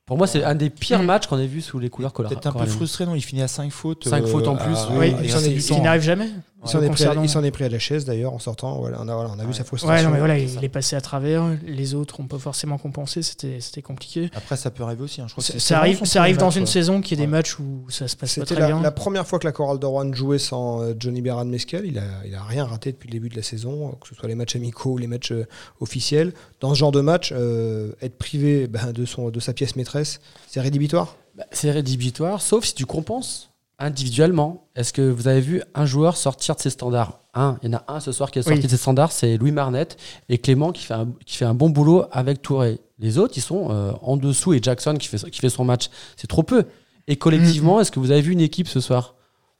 Pour 0.05 0.17
moi, 0.17 0.25
c'est 0.25 0.43
un 0.43 0.55
des 0.55 0.69
pires 0.69 1.01
Mm. 1.03 1.05
matchs 1.05 1.27
qu'on 1.27 1.37
ait 1.37 1.45
vu 1.47 1.61
sous 1.61 1.77
les 1.79 1.89
couleurs 1.89 2.11
color- 2.11 2.29
Peut-être 2.31 2.47
un 2.47 2.51
peu 2.53 2.65
frustré, 2.65 3.05
non? 3.05 3.13
Il 3.15 3.21
finit 3.21 3.41
à 3.43 3.47
5 3.47 3.71
fautes. 3.71 4.07
Cinq 4.07 4.23
euh, 4.23 4.27
fautes 4.27 4.47
en 4.47 4.55
plus, 4.55 4.75
à- 4.75 4.89
oui, 4.97 5.13
il 5.23 5.59
qui 5.61 5.79
n'arrive 5.81 6.01
jamais. 6.01 6.29
Il 6.65 6.69
s'en, 6.69 6.77
est 6.81 6.89
pris 6.89 7.03
à, 7.03 7.07
concernant- 7.07 7.23
il 7.23 7.29
s'en 7.29 7.43
est 7.43 7.51
pris 7.51 7.63
à 7.65 7.69
la 7.69 7.79
chaise 7.79 8.05
d'ailleurs 8.05 8.33
en 8.33 8.39
sortant. 8.39 8.77
Voilà, 8.79 8.97
on 9.01 9.07
a, 9.07 9.13
voilà, 9.15 9.29
on 9.35 9.39
a 9.39 9.45
vu 9.45 9.53
sa 9.53 9.63
frustration. 9.63 9.95
Ouais, 9.95 10.03
non, 10.03 10.11
mais 10.11 10.19
voilà, 10.19 10.37
il, 10.37 10.63
est 10.63 10.69
passé 10.69 10.95
à 10.95 11.01
travers. 11.01 11.43
Les 11.65 11.93
autres 11.93 12.21
n'ont 12.21 12.27
pas 12.27 12.39
forcément 12.39 12.77
compensé. 12.77 13.21
C'était, 13.21 13.81
compliqué. 13.81 14.29
Après, 14.33 14.55
ça 14.55 14.71
peut 14.71 14.83
arriver 14.83 15.03
aussi. 15.03 15.21
hein. 15.21 15.25
Je 15.27 15.33
crois 15.33 15.43
que 15.43 15.59
Ça, 15.59 15.77
arrive, 15.79 16.03
ça 16.05 16.21
arrive 16.21 16.37
dans 16.37 16.45
match, 16.47 16.55
une 16.55 16.65
saison 16.65 17.01
qui 17.01 17.13
est 17.13 17.17
des 17.17 17.23
Ouais. 17.23 17.27
matchs 17.27 17.59
où 17.59 17.85
ça 17.89 18.07
se 18.07 18.15
passe 18.15 18.35
pas 18.39 18.45
très 18.45 18.55
la, 18.55 18.67
bien. 18.67 18.81
la 18.81 18.91
première 18.91 19.27
fois 19.27 19.39
que 19.39 19.45
la 19.45 19.51
chorale 19.51 19.79
de 19.79 19.85
Rouen 19.85 20.13
jouait 20.13 20.39
sans 20.39 20.81
euh, 20.81 20.93
Johnny 20.97 21.21
Beran 21.21 21.45
Mescal. 21.45 21.85
Il 21.85 21.99
a, 21.99 22.03
il 22.25 22.33
a 22.35 22.43
rien 22.43 22.65
raté 22.65 22.91
depuis 22.91 23.07
le 23.07 23.13
début 23.13 23.29
de 23.29 23.35
la 23.35 23.43
saison, 23.43 23.89
euh, 23.89 23.91
que 24.01 24.07
ce 24.07 24.15
soit 24.15 24.27
les 24.29 24.35
matchs 24.35 24.55
amicaux 24.55 24.91
ou 24.91 24.97
les 24.97 25.07
matchs 25.07 25.31
euh, 25.31 25.45
officiels. 25.81 26.33
Dans 26.61 26.73
ce 26.73 26.79
genre 26.79 26.91
de 26.91 27.01
match, 27.01 27.33
euh, 27.35 27.91
être 28.01 28.17
privé 28.17 28.67
ben, 28.67 28.91
de, 28.93 29.05
son, 29.05 29.29
de 29.29 29.39
sa 29.39 29.53
pièce 29.53 29.75
maîtresse, 29.75 30.21
c'est 30.47 30.61
rédhibitoire? 30.61 31.15
Bah, 31.37 31.45
c'est 31.51 31.71
rédhibitoire, 31.71 32.41
sauf 32.41 32.63
si 32.65 32.75
tu 32.75 32.85
compenses 32.85 33.49
individuellement. 33.79 34.67
Est-ce 34.75 34.93
que 34.93 35.01
vous 35.01 35.27
avez 35.27 35.41
vu 35.41 35.61
un 35.75 35.85
joueur 35.85 36.17
sortir 36.17 36.55
de 36.55 36.61
ses 36.61 36.69
standards? 36.69 37.19
Un, 37.33 37.57
il 37.63 37.69
y 37.71 37.75
en 37.75 37.77
a 37.77 37.83
un 37.87 37.99
ce 37.99 38.11
soir 38.11 38.31
qui 38.31 38.39
est 38.39 38.43
sorti 38.43 38.59
Oui. 38.59 38.63
de 38.63 38.69
ses 38.69 38.77
standards, 38.77 39.11
c'est 39.11 39.37
Louis 39.37 39.51
Marnette 39.51 39.97
et 40.29 40.37
Clément 40.37 40.71
qui 40.71 40.83
fait 40.83 40.93
un, 40.93 41.07
qui 41.25 41.37
fait 41.37 41.45
un 41.45 41.53
bon 41.55 41.69
boulot 41.69 42.05
avec 42.11 42.41
Touré. 42.41 42.79
Les 42.99 43.17
autres, 43.17 43.33
ils 43.37 43.41
sont 43.41 43.69
euh, 43.71 43.91
en 44.01 44.17
dessous 44.17 44.53
et 44.53 44.59
Jackson 44.61 44.95
qui 44.99 45.07
fait, 45.07 45.29
qui 45.29 45.39
fait 45.39 45.49
son 45.49 45.65
match. 45.65 45.89
C'est 46.15 46.27
trop 46.27 46.43
peu. 46.43 46.65
Et 47.07 47.15
collectivement, 47.17 47.81
est-ce 47.81 47.91
que 47.91 47.99
vous 47.99 48.11
avez 48.11 48.21
vu 48.21 48.31
une 48.31 48.39
équipe 48.41 48.67
ce 48.67 48.79
soir? 48.79 49.15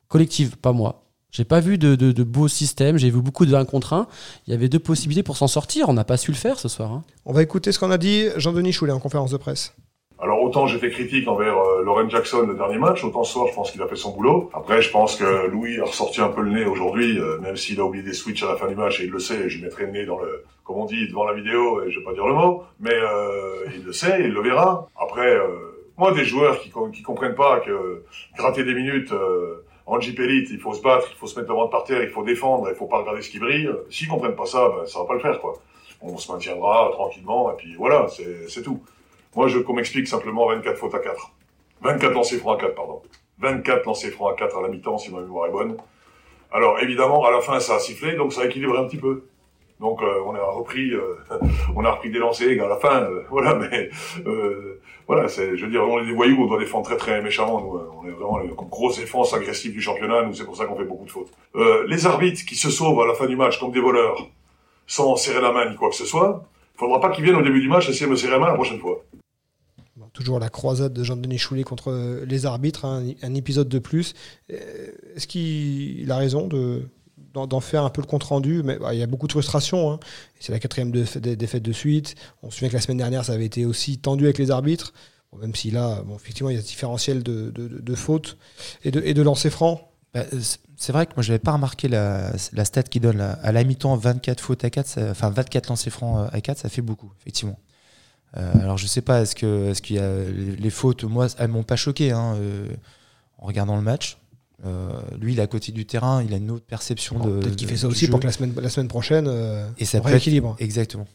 Collective, 0.07 0.57
pas 0.57 0.71
moi. 0.71 0.99
J'ai 1.31 1.45
pas 1.45 1.59
vu 1.59 1.79
de, 1.79 1.95
de, 1.95 2.11
de 2.11 2.23
beaux 2.23 2.47
systèmes, 2.47 2.97
j'ai 2.97 3.09
vu 3.09 3.19
beaucoup 3.19 3.47
de 3.47 3.55
1 3.55 3.65
contre 3.65 3.93
1. 3.93 4.07
Il 4.45 4.51
y 4.51 4.53
avait 4.53 4.69
deux 4.69 4.77
possibilités 4.77 5.23
pour 5.23 5.35
s'en 5.35 5.47
sortir, 5.47 5.89
on 5.89 5.93
n'a 5.93 6.03
pas 6.03 6.15
su 6.17 6.29
le 6.29 6.37
faire 6.37 6.59
ce 6.59 6.69
soir. 6.69 6.91
hein. 6.91 7.03
On 7.25 7.33
va 7.33 7.41
écouter 7.41 7.71
ce 7.71 7.79
qu'on 7.79 7.89
a 7.89 7.97
dit 7.97 8.25
Jean-Denis 8.37 8.71
Choulet 8.71 8.91
en 8.91 8.99
conférence 8.99 9.31
de 9.31 9.37
presse. 9.37 9.73
Alors 10.23 10.41
autant 10.41 10.67
j'étais 10.67 10.89
critique 10.89 11.27
envers 11.27 11.57
euh, 11.59 11.83
Lauren 11.83 12.09
Jackson 12.09 12.45
le 12.47 12.53
dernier 12.55 12.77
match, 12.77 13.03
autant 13.03 13.25
ce 13.25 13.33
soir 13.33 13.47
je 13.49 13.53
pense 13.53 13.71
qu'il 13.71 13.81
a 13.81 13.87
fait 13.87 13.97
son 13.97 14.11
boulot. 14.15 14.49
Après 14.53 14.81
je 14.81 14.89
pense 14.89 15.17
que 15.17 15.47
Louis 15.47 15.81
a 15.81 15.83
ressorti 15.83 16.21
un 16.21 16.29
peu 16.29 16.39
le 16.41 16.51
nez 16.51 16.65
aujourd'hui, 16.65 17.19
euh, 17.19 17.39
même 17.39 17.57
s'il 17.57 17.77
a 17.81 17.83
oublié 17.83 18.05
des 18.05 18.13
switches 18.13 18.43
à 18.43 18.47
la 18.47 18.55
fin 18.55 18.67
du 18.67 18.75
match 18.75 19.01
et 19.01 19.03
il 19.03 19.11
le 19.11 19.19
sait, 19.19 19.49
je 19.49 19.61
mettrai 19.61 19.83
le 19.85 19.91
nez 19.91 20.05
dans 20.05 20.19
le, 20.19 20.45
comme 20.63 20.77
on 20.77 20.85
dit, 20.85 21.09
devant 21.09 21.25
la 21.25 21.33
vidéo 21.33 21.83
et 21.83 21.91
je 21.91 21.99
vais 21.99 22.05
pas 22.05 22.13
dire 22.13 22.25
le 22.25 22.35
mot, 22.35 22.63
mais 22.79 22.93
euh, 22.93 23.65
il 23.75 23.83
le 23.83 23.91
sait, 23.91 24.21
il 24.21 24.31
le 24.31 24.41
verra. 24.41 24.87
Après, 24.97 25.35
euh, 25.35 25.47
moi 25.97 26.13
des 26.13 26.23
joueurs 26.23 26.57
qui, 26.61 26.69
com- 26.69 26.91
qui 26.91 27.01
comprennent 27.01 27.35
pas 27.35 27.59
que 27.59 28.03
gratter 28.37 28.63
des 28.63 28.73
minutes 28.75 29.13
en 29.85 29.99
Elite, 29.99 30.47
il 30.51 30.59
faut 30.59 30.73
se 30.73 30.81
battre, 30.81 31.09
il 31.11 31.17
faut 31.17 31.27
se 31.27 31.37
mettre 31.37 31.49
devant 31.51 31.67
par 31.67 31.83
terre, 31.83 32.01
il 32.01 32.09
faut 32.09 32.23
défendre, 32.23 32.69
il 32.69 32.75
faut 32.75 32.85
pas 32.87 32.99
regarder 32.99 33.21
ce 33.21 33.29
qui 33.29 33.39
brille. 33.39 33.69
S'ils 33.89 34.07
comprennent 34.07 34.37
pas 34.37 34.45
ça, 34.45 34.69
ben, 34.69 34.85
ça 34.85 34.99
va 34.99 35.05
pas 35.05 35.15
le 35.15 35.19
faire 35.19 35.41
quoi. 35.41 35.55
On 36.01 36.17
se 36.17 36.31
maintiendra 36.31 36.89
tranquillement 36.93 37.51
et 37.51 37.55
puis 37.57 37.75
voilà, 37.75 38.07
c'est 38.47 38.61
tout. 38.63 38.79
Moi, 39.35 39.47
je 39.47 39.57
veux 39.57 39.63
qu'on 39.63 39.73
m'explique 39.73 40.07
simplement 40.07 40.47
24 40.47 40.77
fautes 40.77 40.95
à 40.95 40.99
4. 40.99 41.31
24 41.81 42.13
lancers 42.13 42.39
francs 42.39 42.59
à 42.59 42.65
4, 42.67 42.75
pardon. 42.75 43.01
24 43.39 43.85
lancers 43.85 44.11
francs 44.11 44.33
à 44.33 44.35
4 44.35 44.57
à 44.57 44.61
la 44.61 44.67
mi-temps, 44.69 44.97
si 44.97 45.11
ma 45.11 45.21
mémoire 45.21 45.47
est 45.47 45.51
bonne. 45.51 45.77
Alors 46.51 46.79
évidemment, 46.79 47.25
à 47.25 47.31
la 47.31 47.41
fin, 47.41 47.59
ça 47.59 47.75
a 47.75 47.79
sifflé, 47.79 48.15
donc 48.15 48.31
ça 48.31 48.41
a 48.41 48.45
équilibré 48.45 48.77
un 48.77 48.85
petit 48.85 48.97
peu. 48.97 49.25
Donc 49.79 50.01
euh, 50.01 50.21
on 50.25 50.35
a 50.35 50.43
repris, 50.43 50.91
euh, 50.91 51.17
on 51.75 51.83
a 51.83 51.91
repris 51.91 52.11
des 52.11 52.19
lancers 52.19 52.63
à 52.63 52.67
la 52.67 52.77
fin, 52.77 53.01
euh, 53.01 53.23
voilà. 53.29 53.55
Mais 53.71 53.89
voilà, 55.07 55.27
c'est, 55.27 55.57
je 55.57 55.65
veux 55.65 55.71
dire, 55.71 55.83
on 55.83 55.99
est 55.99 56.05
des 56.05 56.13
voyous, 56.13 56.41
on 56.41 56.45
doit 56.45 56.59
défendre 56.59 56.85
très 56.85 56.95
très 56.95 57.21
méchamment. 57.21 57.59
Nous, 57.59 57.81
on 58.01 58.07
est 58.07 58.11
vraiment 58.11 58.37
la 58.37 58.45
grosse 58.45 58.99
défense 58.99 59.33
agressive 59.33 59.73
du 59.73 59.81
championnat. 59.81 60.21
Nous, 60.23 60.35
c'est 60.35 60.45
pour 60.45 60.55
ça 60.55 60.65
qu'on 60.65 60.77
fait 60.77 60.85
beaucoup 60.85 61.05
de 61.05 61.11
fautes. 61.11 61.31
les 61.87 62.05
arbitres 62.05 62.45
qui 62.45 62.55
se 62.55 62.69
sauvent 62.69 63.01
à 63.01 63.07
la 63.07 63.15
fin 63.15 63.25
du 63.25 63.35
match 63.35 63.59
comme 63.59 63.71
des 63.71 63.81
voleurs, 63.81 64.27
sans 64.87 65.15
serrer 65.17 65.41
la 65.41 65.51
main 65.51 65.69
ni 65.69 65.75
quoi 65.75 65.89
que 65.89 65.95
ce 65.95 66.05
soit, 66.05 66.45
faudra 66.77 67.01
pas 67.01 67.09
qu'ils 67.09 67.23
viennent 67.23 67.35
au 67.35 67.41
début 67.41 67.61
du 67.61 67.67
match 67.67 67.89
essayer 67.89 68.05
de 68.05 68.11
me 68.11 68.15
serrer 68.15 68.33
la 68.33 68.39
main 68.39 68.47
la 68.47 68.53
prochaine 68.53 68.79
fois. 68.79 69.01
Toujours 70.13 70.39
la 70.39 70.49
croisade 70.49 70.93
de 70.93 71.03
Jean-Denis 71.03 71.39
Choulet 71.39 71.63
contre 71.63 72.23
les 72.25 72.45
arbitres, 72.45 72.85
hein, 72.85 73.03
un, 73.21 73.33
épisode 73.33 73.67
de 73.67 73.79
plus. 73.79 74.13
Est-ce 74.47 75.27
qu'il 75.27 76.09
a 76.11 76.17
raison 76.17 76.47
de, 76.47 76.87
d'en 77.33 77.59
faire 77.59 77.83
un 77.83 77.89
peu 77.89 78.01
le 78.01 78.07
compte 78.07 78.23
rendu, 78.23 78.61
mais 78.63 78.77
bah, 78.77 78.93
il 78.93 78.99
y 78.99 79.03
a 79.03 79.07
beaucoup 79.07 79.27
de 79.27 79.31
frustration. 79.31 79.91
Hein. 79.91 79.99
C'est 80.39 80.51
la 80.51 80.59
quatrième 80.59 80.91
défaite 80.91 81.63
de 81.63 81.71
suite. 81.71 82.15
On 82.43 82.49
se 82.49 82.57
souvient 82.57 82.69
que 82.69 82.75
la 82.75 82.81
semaine 82.81 82.97
dernière, 82.97 83.25
ça 83.25 83.33
avait 83.33 83.45
été 83.45 83.65
aussi 83.65 83.97
tendu 83.97 84.25
avec 84.25 84.37
les 84.37 84.51
arbitres. 84.51 84.93
même 85.39 85.55
si 85.55 85.71
là, 85.71 86.03
effectivement, 86.15 86.49
il 86.49 86.55
y 86.55 86.59
a 86.59 86.61
ce 86.61 86.67
différentiel 86.67 87.23
de, 87.23 87.95
fautes 87.95 88.37
et 88.83 88.91
de, 88.91 89.21
lancers 89.21 89.51
francs. 89.51 89.81
Bah, 90.13 90.25
c'est 90.77 90.91
vrai 90.91 91.07
que 91.07 91.13
moi, 91.15 91.23
je 91.23 91.31
n'avais 91.31 91.39
pas 91.39 91.53
remarqué 91.53 91.87
la, 91.87 92.37
stat 92.37 92.83
qui 92.83 92.99
donne 92.99 93.21
à 93.21 93.51
la 93.51 93.63
mi-temps 93.63 93.95
24 93.95 94.39
fautes 94.39 94.63
à 94.63 94.69
4, 94.69 94.99
enfin 95.09 95.29
24 95.31 95.69
lancers 95.69 95.91
francs 95.91 96.29
à 96.31 96.39
4, 96.39 96.59
ça 96.59 96.69
fait 96.69 96.83
beaucoup, 96.83 97.11
effectivement. 97.19 97.57
Euh, 98.37 98.51
alors, 98.61 98.77
je 98.77 98.87
sais 98.87 99.01
pas, 99.01 99.21
est-ce 99.21 99.35
qu'il 99.35 99.47
est 99.47 99.81
qu'il 99.81 99.95
y 99.97 99.99
a 99.99 100.23
les, 100.23 100.69
fautes, 100.69 101.03
moi, 101.03 101.27
elles 101.37 101.49
m'ont 101.49 101.63
pas 101.63 101.75
choqué 101.75 102.11
hein, 102.11 102.35
euh, 102.37 102.67
en 103.37 103.45
regardant 103.45 103.75
le 103.75 103.81
match. 103.81 104.17
Euh, 104.65 105.01
lui, 105.19 105.33
il 105.33 105.39
est 105.39 105.41
à 105.41 105.47
côté 105.47 105.71
du 105.71 105.85
terrain, 105.85 106.23
il 106.23 106.33
a 106.33 106.37
une 106.37 106.51
autre 106.51 106.65
perception 106.65 107.19
de. 107.19 107.39
Peut-être 107.39 107.55
qu'il 107.55 107.67
fait 107.67 107.77
ça 107.77 107.87
aussi 107.87 108.07
pour 108.07 108.19
que 108.19 108.25
la 108.25 108.31
semaine, 108.31 108.53
la 108.55 108.69
semaine 108.69 108.87
prochaine, 108.87 109.27
euh, 109.27 109.67
et 109.77 109.85
ça 109.85 109.99
rééquilibre. 109.99 110.55
Exactement. 110.59 111.07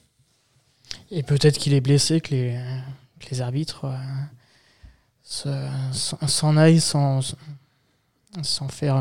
Et 1.10 1.22
peut-être 1.22 1.58
qu'il 1.58 1.72
est 1.72 1.80
blessé, 1.80 2.20
que 2.20 2.30
les, 2.30 2.60
les 3.30 3.40
arbitres 3.40 3.87
euh, 5.46 5.70
s'en 5.92 6.56
aillent 6.58 6.80
sans, 6.80 7.37
sans 8.42 8.68
faire. 8.68 8.96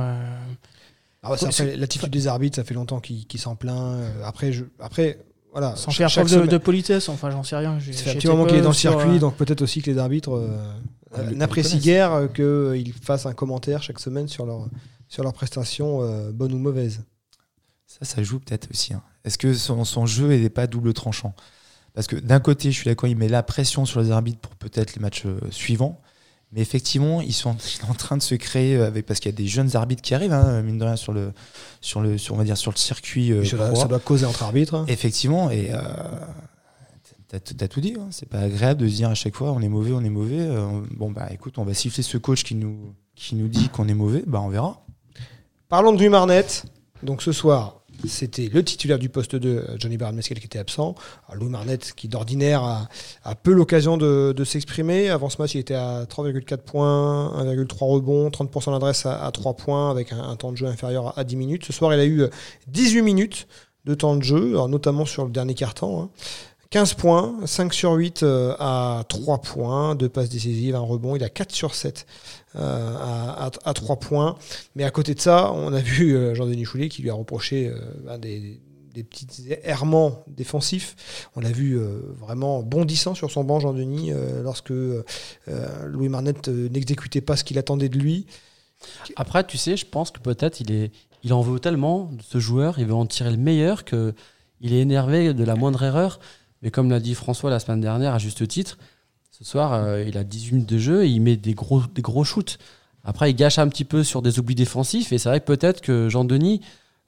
Ah 1.24 1.36
L'attitude 1.76 2.10
des 2.10 2.28
arbitres, 2.28 2.56
ça 2.56 2.64
fait 2.64 2.74
longtemps 2.74 3.02
qu'il 3.02 3.40
s'en 3.40 3.58
plaint. 3.58 4.02
après, 4.24 4.54
je, 4.54 4.64
après, 4.80 5.20
voilà. 5.52 5.76
Sans 5.76 5.92
faire 5.92 6.10
preuve 6.10 6.48
de, 6.48 6.58
politesse, 6.58 7.10
enfin, 7.10 7.32
j'en 7.32 7.44
sais 7.44 7.56
rien. 7.56 7.80
Ça 7.80 7.92
fait 7.92 8.12
un 8.12 8.14
petit 8.16 8.28
moment 8.28 8.46
qu'il 8.46 8.58
est 8.58 8.62
dans 8.62 8.70
le 8.70 8.76
circuit, 8.76 9.20
donc 9.20 9.36
peut-être 9.36 9.62
aussi 9.62 9.82
que 9.82 9.90
les 9.90 9.98
arbitres 9.98 10.34
euh, 10.34 11.32
n'apprécie 11.32 11.80
guère 11.80 12.28
qu'ils 12.34 12.94
fassent 12.94 13.26
un 13.26 13.34
commentaire 13.34 13.82
chaque 13.82 14.00
semaine 14.00 14.28
sur 14.28 14.46
leur, 14.46 14.68
sur 15.08 15.24
leur 15.24 15.34
prestation, 15.34 16.02
euh, 16.02 16.32
bonne 16.32 16.54
ou 16.54 16.58
mauvaise. 16.58 17.04
Ça, 17.86 18.06
ça 18.06 18.22
joue 18.22 18.40
peut-être 18.40 18.70
aussi. 18.70 18.94
Hein. 18.94 19.02
Est-ce 19.24 19.38
que 19.38 19.54
son, 19.54 19.86
son 19.86 20.06
jeu 20.06 20.28
n'est 20.28 20.50
pas 20.50 20.68
double 20.68 20.94
tranchant? 20.94 21.34
Parce 21.94 22.08
que 22.08 22.16
d'un 22.16 22.40
côté, 22.40 22.72
je 22.72 22.78
suis 22.78 22.86
d'accord, 22.86 23.10
il 23.10 23.18
met 23.18 23.28
la 23.28 23.42
pression 23.42 23.86
sur 23.86 24.02
les 24.02 24.12
arbitres 24.12 24.40
pour 24.40 24.56
peut-être 24.56 24.96
les 24.96 25.02
matchs 25.02 25.26
euh, 25.26 25.40
suivants. 25.50 26.00
Mais 26.54 26.62
effectivement, 26.62 27.22
ils 27.22 27.34
sont 27.34 27.58
en 27.90 27.94
train 27.94 28.16
de 28.16 28.22
se 28.22 28.36
créer 28.36 28.78
avec 28.78 29.06
parce 29.06 29.20
qu'il 29.20 29.30
y 29.32 29.36
a 29.36 29.38
des 29.38 29.48
jeunes 29.48 29.76
arbitres 29.76 30.02
qui 30.02 30.16
arrivent, 30.16 30.32
hein, 30.32 30.62
mine 30.62 30.78
de 30.78 30.86
rien, 30.86 30.96
sur 30.96 31.12
le, 31.12 31.34
sur 31.82 32.00
le, 32.00 32.18
sur, 32.18 32.36
on 32.36 32.38
va 32.38 32.46
dire 32.46 32.58
sur 32.58 32.72
le 32.72 32.78
circuit. 32.78 33.34
ça, 33.46 33.86
doit, 33.88 34.00
causer 34.00 34.26
entre 34.26 34.44
arbitres. 34.44 34.86
Effectivement, 34.88 35.52
et 35.52 35.72
T'as 37.28 37.68
tout 37.68 37.82
dit, 37.82 37.94
hein. 38.00 38.08
c'est 38.12 38.30
pas 38.30 38.40
agréable 38.40 38.82
de 38.82 38.88
se 38.88 38.96
dire 38.96 39.10
à 39.10 39.14
chaque 39.14 39.36
fois 39.36 39.52
on 39.52 39.60
est 39.60 39.68
mauvais, 39.68 39.92
on 39.92 40.02
est 40.02 40.10
mauvais. 40.10 40.40
Euh, 40.40 40.82
bon 40.92 41.12
bah 41.12 41.28
écoute, 41.32 41.58
on 41.58 41.66
va 41.66 41.74
siffler 41.74 42.02
ce 42.02 42.18
coach 42.18 42.46
qui 42.46 42.56
nous, 42.56 42.94
qui 43.16 43.36
nous 43.36 43.50
dit 43.50 43.68
qu'on 43.68 43.90
est 43.90 43.94
mauvais, 43.94 44.24
bah 44.26 44.40
on 44.42 44.48
verra. 44.48 44.86
Parlons 45.68 45.92
de 45.92 45.98
Louis 45.98 46.08
Marnette. 46.08 46.66
Donc 47.04 47.22
ce 47.22 47.34
soir, 47.34 47.77
c'était 48.06 48.50
le 48.52 48.64
titulaire 48.64 49.00
du 49.00 49.10
poste 49.10 49.36
2, 49.36 49.78
Johnny 49.80 49.98
Barnes 49.98 50.20
qui 50.20 50.34
était 50.34 50.60
absent. 50.60 50.96
Louis 51.34 51.50
Marnette, 51.50 51.94
qui 51.96 52.08
d'ordinaire 52.08 52.64
a, 53.24 53.36
peu 53.36 53.52
l'occasion 53.52 53.98
de, 53.98 54.44
s'exprimer. 54.44 55.10
Avant 55.10 55.30
ce 55.30 55.42
match, 55.42 55.56
il 55.56 55.60
était 55.60 55.74
à 55.74 56.06
3,4 56.06 56.58
points, 56.58 57.34
1,3 57.44 57.84
rebonds, 57.86 58.30
30% 58.30 58.72
d'adresse 58.72 59.06
à, 59.06 59.30
3 59.32 59.56
points, 59.56 59.90
avec 59.90 60.12
un, 60.12 60.36
temps 60.36 60.52
de 60.52 60.58
jeu 60.58 60.68
inférieur 60.68 61.18
à 61.18 61.24
10 61.24 61.36
minutes. 61.36 61.66
Ce 61.66 61.74
soir, 61.74 61.94
il 61.94 62.00
a 62.00 62.06
eu 62.06 62.24
18 62.68 63.02
minutes 63.02 63.48
de 63.86 63.94
temps 63.94 64.16
de 64.16 64.24
jeu, 64.24 64.54
notamment 64.68 65.06
sur 65.06 65.26
le 65.26 65.32
dernier 65.32 65.54
quart-temps. 65.54 66.02
Hein. 66.02 66.10
15 66.70 66.96
points, 66.96 67.36
5 67.46 67.74
sur 67.74 67.94
8 67.94 68.24
euh, 68.24 68.54
à 68.60 69.04
3 69.08 69.40
points, 69.40 69.96
2 69.96 70.10
passes 70.10 70.30
décisives, 70.30 70.76
un 70.76 70.80
rebond. 70.80 71.16
Il 71.16 71.24
a 71.24 71.30
4 71.30 71.54
sur 71.54 71.74
7 71.74 72.06
euh, 72.56 72.96
à, 72.98 73.74
3 73.74 73.96
points. 73.98 74.36
Mais 74.76 74.84
à 74.84 74.92
côté 74.92 75.14
de 75.14 75.20
ça, 75.20 75.52
on 75.54 75.74
a 75.74 75.80
vu 75.82 76.16
euh, 76.16 76.36
Jean-Denis 76.36 76.66
Choulet 76.66 76.90
qui 76.90 77.02
lui 77.02 77.10
a 77.10 77.14
reproché 77.14 77.72
des, 78.20 78.60
petits 79.04 79.54
errements 79.64 80.24
défensifs. 80.28 80.96
On 81.36 81.40
l'a 81.40 81.52
vu 81.52 81.80
vraiment 82.20 82.64
bondissant 82.64 83.14
sur 83.14 83.30
son 83.30 83.44
banc, 83.44 83.60
Jean-Denis, 83.60 84.12
lorsque 84.42 84.74
Louis 85.86 86.10
Marnette 86.10 86.48
n'exécutait 86.48 87.22
pas 87.22 87.36
ce 87.36 87.44
qu'il 87.44 87.60
attendait 87.60 87.90
de 87.90 88.00
lui. 88.00 88.26
Après, 89.16 89.46
tu 89.46 89.56
sais, 89.56 89.78
je 89.78 89.86
pense 89.86 90.10
que 90.10 90.20
peut-être 90.20 90.62
il, 90.62 90.90
il 91.24 91.34
en 91.34 91.42
veut 91.42 91.60
tellement 91.60 92.10
de 92.12 92.24
ce 92.24 92.40
joueur, 92.40 92.80
il 92.80 92.88
veut 92.88 92.96
en 92.96 93.06
tirer 93.06 93.30
le 93.30 93.38
meilleur, 93.38 93.86
que 93.86 94.16
il 94.62 94.74
est 94.74 94.80
énervé 94.80 95.36
de 95.36 95.44
la 95.44 95.56
moindre 95.56 95.84
erreur. 95.84 96.20
Mais 96.62 96.72
comme 96.72 96.90
l'a 96.90 97.00
dit 97.00 97.16
François 97.16 97.50
la 97.50 97.60
semaine 97.60 97.82
dernière, 97.82 98.14
à 98.14 98.18
juste 98.18 98.48
titre, 98.48 98.78
ce 99.32 99.44
soir, 99.44 99.74
euh, 99.74 100.04
il 100.04 100.18
a 100.18 100.24
18 100.24 100.54
minutes 100.54 100.70
de 100.70 100.78
jeu 100.78 101.06
et 101.06 101.08
il 101.08 101.22
met 101.22 101.36
des 101.36 101.54
gros, 101.54 101.82
des 101.94 102.02
gros 102.02 102.24
shoots. 102.24 102.58
Après, 103.04 103.30
il 103.30 103.36
gâche 103.36 103.60
un 103.60 103.68
petit 103.68 103.86
peu 103.86 104.04
sur 104.04 104.22
des 104.22 104.40
oublis 104.40 104.56
défensifs. 104.56 105.12
Et 105.14 105.18
c'est 105.18 105.30
vrai 105.30 105.40
que 105.40 105.46
peut-être 105.46 105.82
que 105.82 106.10
Jean-Denis 106.10 106.62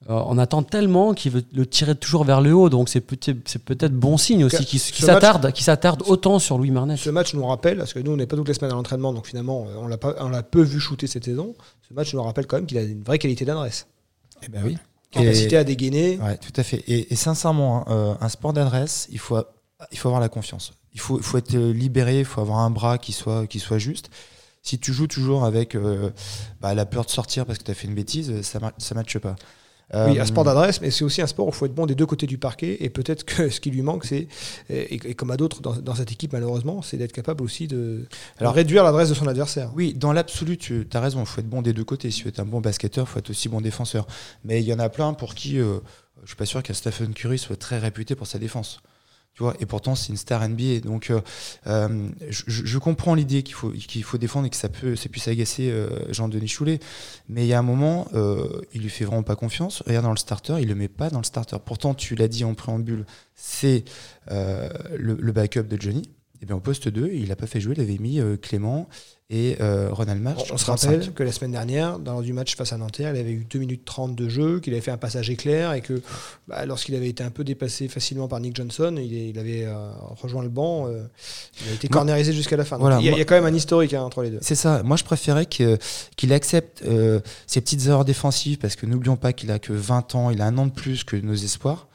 euh, 0.10 0.13
en 0.13 0.38
attend 0.38 0.63
tellement 0.63 1.13
qu'il 1.13 1.32
veut 1.34 1.44
le 1.53 1.65
tirer 1.65 1.94
toujours 1.96 2.24
vers 2.24 2.39
le 2.39 2.53
haut. 2.53 2.70
Donc 2.70 2.88
c'est 2.88 3.01
peut-être, 3.01 3.58
peut-être 3.65 3.94
bon 3.94 4.18
signe 4.18 4.46
aussi 4.46 4.63
qu'il, 4.63 4.79
s'attarde, 4.79 5.53
s'attarde 5.58 6.03
autant 6.06 6.39
sur 6.39 6.58
Louis 6.58 6.72
Marnet. 6.72 6.96
Ce 6.96 7.10
match 7.10 7.34
nous 7.34 7.46
rappelle, 7.46 7.79
parce 7.79 7.94
que 7.94 8.00
nous, 8.00 8.12
on 8.12 8.15
n'est 8.15 8.27
pas 8.27 8.38
toutes 8.38 8.48
les 8.48 8.53
semaines 8.53 8.72
à 8.72 8.75
l'entraînement, 8.75 9.12
donc 9.12 9.27
finalement, 9.27 9.65
on 9.77 9.88
l'a, 9.88 9.98
pas, 9.98 10.15
on 10.20 10.29
l'a 10.29 10.44
peu 10.44 10.62
vu 10.62 10.79
shooter 10.79 11.08
cette 11.08 11.25
saison. 11.25 11.53
Ce 11.88 11.94
match 11.94 12.13
nous 12.13 12.24
rappelle 12.24 12.48
quand 12.48 12.58
même 12.58 12.65
qu'il 12.65 12.77
a 12.77 12.84
une 12.84 13.03
vraie 13.03 13.20
qualité 13.20 13.44
d'adresse. 13.44 13.88
Eh 14.44 14.48
ben 14.48 14.62
oui. 14.63 14.77
Capacité 15.12 15.58
à 15.58 15.63
dégainer. 15.63 16.18
Ouais, 16.20 16.38
tout 16.38 16.54
à 16.56 16.63
fait. 16.63 16.84
Et, 16.88 17.16
sincèrement, 17.16 17.88
hein, 17.89 17.94
euh, 17.94 18.13
un 18.22 18.30
sport 18.30 18.54
d'adresse, 18.54 19.08
il 19.12 19.20
faut, 19.20 19.38
il 19.92 19.98
faut 19.98 20.10
avoir 20.10 20.22
la 20.22 20.30
confiance. 20.30 20.74
Il 20.94 21.00
faut, 21.00 21.20
faut 21.20 21.38
être 21.38 21.56
libéré, 21.56 22.20
il 22.20 22.25
faut 22.25 22.42
avoir 22.42 22.60
un 22.60 22.70
bras 22.70 22.98
qui 22.98 23.12
soit, 23.12 23.48
qui 23.48 23.60
soit 23.60 23.80
juste. 23.80 24.10
Si 24.62 24.78
tu 24.78 24.94
joues 24.94 25.08
toujours 25.08 25.46
avec 25.46 25.75
euh, 25.75 26.12
bah, 26.62 26.74
la 26.74 26.86
peur 26.86 27.06
de 27.06 27.10
sortir 27.10 27.46
parce 27.46 27.58
que 27.58 27.63
tu 27.63 27.72
as 27.72 27.74
fait 27.74 27.88
une 27.88 27.96
bêtise, 27.96 28.42
ça 28.42 28.60
ne 28.60 28.96
matche 28.96 29.18
pas. 29.18 29.36
Oui, 29.93 30.19
un 30.19 30.25
sport 30.25 30.48
euh, 30.48 30.53
d'adresse, 30.53 30.81
mais 30.81 30.91
c'est 30.91 31.03
aussi 31.03 31.22
un 31.22 31.27
sport 31.27 31.48
où 31.48 31.50
il 31.50 31.55
faut 31.55 31.65
être 31.65 31.74
bon 31.74 31.88
des 31.88 31.96
deux 31.96 32.05
côtés 32.05 32.27
du 32.27 32.38
parquet. 32.38 32.77
Et 32.81 32.89
peut-être 32.89 33.24
que 33.25 33.50
ce 33.50 33.60
qui 33.60 33.72
lui 33.72 33.81
manque, 33.81 34.05
c'est, 34.05 34.27
et, 34.69 35.15
comme 35.15 35.31
à 35.31 35.38
d'autres 35.38 35.62
dans, 35.62 35.96
cette 35.96 36.12
équipe 36.12 36.34
malheureusement, 36.34 36.81
c'est 36.81 36.98
d'être 36.98 37.12
capable 37.12 37.43
aussi 37.43 37.67
de 37.67 38.05
Alors, 38.39 38.53
réduire 38.53 38.84
l'adresse 38.84 39.10
de 39.10 39.15
son 39.15 39.27
adversaire. 39.27 39.72
Oui, 39.75 39.93
dans 39.96 40.13
l'absolu, 40.13 40.58
tu 40.58 40.88
as 40.93 41.00
raison, 41.00 41.22
il 41.22 41.25
faut 41.25 41.41
être 41.41 41.50
bon 41.50 41.62
des 41.62 41.74
deux 41.74 41.84
côtés. 41.84 42.12
Si 42.12 42.22
tu 42.22 42.27
es 42.27 42.39
un 42.39 42.46
bon 42.46 42.62
basketteur, 42.62 43.05
il 43.08 43.12
faut 43.12 43.19
être 43.19 43.29
aussi 43.31 43.50
bon 43.50 43.62
défenseur. 43.62 44.05
Mais 44.43 44.62
il 44.62 44.67
y 44.67 44.74
en 44.74 44.79
a 44.79 44.89
plein 44.89 45.13
pour 45.13 45.34
qui, 45.34 45.60
euh, 45.60 45.79
je 46.24 46.27
suis 46.27 46.36
pas 46.36 46.46
sûr 46.46 46.62
qu'un 46.62 46.74
Stephen 46.74 47.13
Curry 47.13 47.39
soit 47.39 47.58
très 47.58 47.79
réputé 47.79 48.15
pour 48.15 48.27
sa 48.27 48.38
défense 48.38 48.81
et 49.60 49.65
pourtant, 49.65 49.96
c'est 49.96 50.10
une 50.10 50.17
star 50.17 50.48
NBA. 50.48 50.81
Donc, 50.84 51.10
euh, 51.10 51.22
euh, 51.67 52.10
je, 52.29 52.77
comprends 52.77 53.15
l'idée 53.15 53.43
qu'il 53.43 53.55
faut, 53.55 53.69
qu'il 53.72 54.03
faut 54.03 54.17
défendre 54.17 54.48
et 54.48 54.50
que 54.50 54.55
ça, 54.55 54.69
peut, 54.69 54.96
ça 54.96 55.10
puisse 55.10 55.27
agacer 55.27 55.69
euh, 55.69 55.89
Jean-Denis 56.12 56.48
Choulet. 56.48 56.79
Mais 57.27 57.46
il 57.46 57.48
y 57.48 57.53
a 57.53 57.60
un 57.60 57.63
moment, 57.63 58.08
il 58.74 58.81
lui 58.81 58.89
fait 58.89 59.05
vraiment 59.05 59.24
pas 59.24 59.36
confiance. 59.36 59.84
Regarde 59.86 60.05
dans 60.05 60.12
le 60.12 60.17
starter, 60.17 60.58
il 60.62 60.67
le 60.67 60.75
met 60.75 60.88
pas 60.88 61.10
dans 61.10 61.19
le 61.19 61.24
starter. 61.24 61.58
Pourtant, 61.63 61.93
tu 61.93 62.15
l'as 62.15 62.27
dit 62.27 62.43
en 62.43 62.53
préambule, 62.53 63.05
c'est 63.36 63.86
le, 64.29 65.31
backup 65.31 65.63
de 65.63 65.79
Johnny. 65.79 66.10
Et 66.41 66.46
bien 66.46 66.55
au 66.55 66.60
poste 66.60 66.88
2, 66.88 67.12
il 67.13 67.29
n'a 67.29 67.36
pas 67.36 67.48
fait 67.48 67.60
jouer, 67.60 67.74
il 67.75 67.81
avait 67.81 67.98
mis 67.98 68.22
Clément 68.41 68.88
et 69.31 69.58
euh, 69.62 69.89
Ronald 69.91 70.22
Match. 70.22 70.51
On, 70.51 70.58
se 70.58 70.65
rappelle 70.65 71.13
que 71.13 71.22
la 71.22 71.31
semaine 71.31 71.51
dernière, 71.51 72.00
dans 72.00 72.22
du 72.22 72.34
match 72.34 72.55
face 72.55 72.74
à 72.74 72.77
Nanterre, 72.77 73.13
il 73.13 73.19
avait 73.19 73.31
eu 73.31 73.46
2 73.48 73.60
minutes 73.60 73.86
30 73.86 74.15
de 74.15 74.27
jeu, 74.27 74.60
qu'il 74.60 74.74
avait 74.74 74.81
fait 74.81 74.89
un 74.89 74.98
passage 74.98 75.29
éclair 75.29 75.74
et 75.74 75.81
que 75.81 76.01
bah, 76.48 76.65
lorsqu'il 76.65 76.96
avait 76.96 77.10
été 77.10 77.24
un 77.24 77.29
peu 77.29 77.43
dépassé 77.43 77.88
facilement 77.89 78.27
par 78.27 78.39
Nick 78.39 78.55
Johnson, 78.55 78.96
il, 78.98 79.38
avait 79.38 79.65
euh, 79.65 79.91
rejoint 80.19 80.41
le 80.41 80.50
banc, 80.50 80.88
euh, 80.88 81.03
il 81.62 81.72
a 81.72 81.74
été 81.75 81.88
cornérisé 81.88 82.34
jusqu'à 82.34 82.58
la 82.58 82.65
fin. 82.65 82.79
il, 83.00 83.05
y 83.05 83.22
a, 83.22 83.25
quand 83.25 83.36
même 83.36 83.46
un 83.46 83.53
historique 83.53 83.93
hein, 83.93 84.01
entre 84.01 84.24
les 84.24 84.31
deux. 84.31 84.39
C'est 84.41 84.55
ça. 84.55 84.81
Moi, 84.81 84.98
je 84.98 85.03
préférais 85.03 85.46
qu'il 85.46 86.34
accepte 86.34 86.84
ses 87.46 87.62
petites 87.62 87.86
erreurs 87.86 88.05
défensives 88.05 88.58
parce 88.58 88.75
que 88.75 88.88
n'oublions 88.88 89.17
pas 89.17 89.34
qu'il 89.34 89.51
a 89.51 89.60
que 89.60 89.74
20 89.74 90.15
ans, 90.15 90.29
il 90.31 90.41
a 90.41 90.46
un 90.46 90.58
an 90.58 90.65
de 90.65 90.72
plus 90.72 91.03
que 91.03 91.15
nos 91.15 91.36
espoirs. 91.36 91.88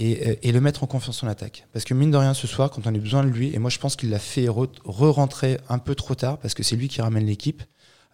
Euh, 0.00 0.36
et, 0.42 0.52
le 0.52 0.60
mettre 0.60 0.84
en 0.84 0.86
confiance 0.86 1.22
en 1.24 1.26
attaque. 1.26 1.66
Parce 1.72 1.84
que 1.84 1.92
mine 1.92 2.10
de 2.10 2.16
rien, 2.16 2.32
ce 2.32 2.46
soir, 2.46 2.70
quand 2.70 2.86
on 2.86 2.94
a 2.94 2.98
besoin 2.98 3.24
de 3.24 3.28
lui, 3.28 3.52
et 3.52 3.58
moi 3.58 3.68
je 3.68 3.78
pense 3.78 3.96
qu'il 3.96 4.10
l'a 4.10 4.20
fait 4.20 4.46
re-rentrer 4.48 5.58
un 5.68 5.78
peu 5.78 5.94
trop 5.94 6.14
tard, 6.14 6.38
parce 6.38 6.54
que 6.54 6.62
c'est 6.62 6.76
lui 6.76 6.88
qui 6.88 7.02
ramène 7.02 7.26
l'équipe. 7.26 7.62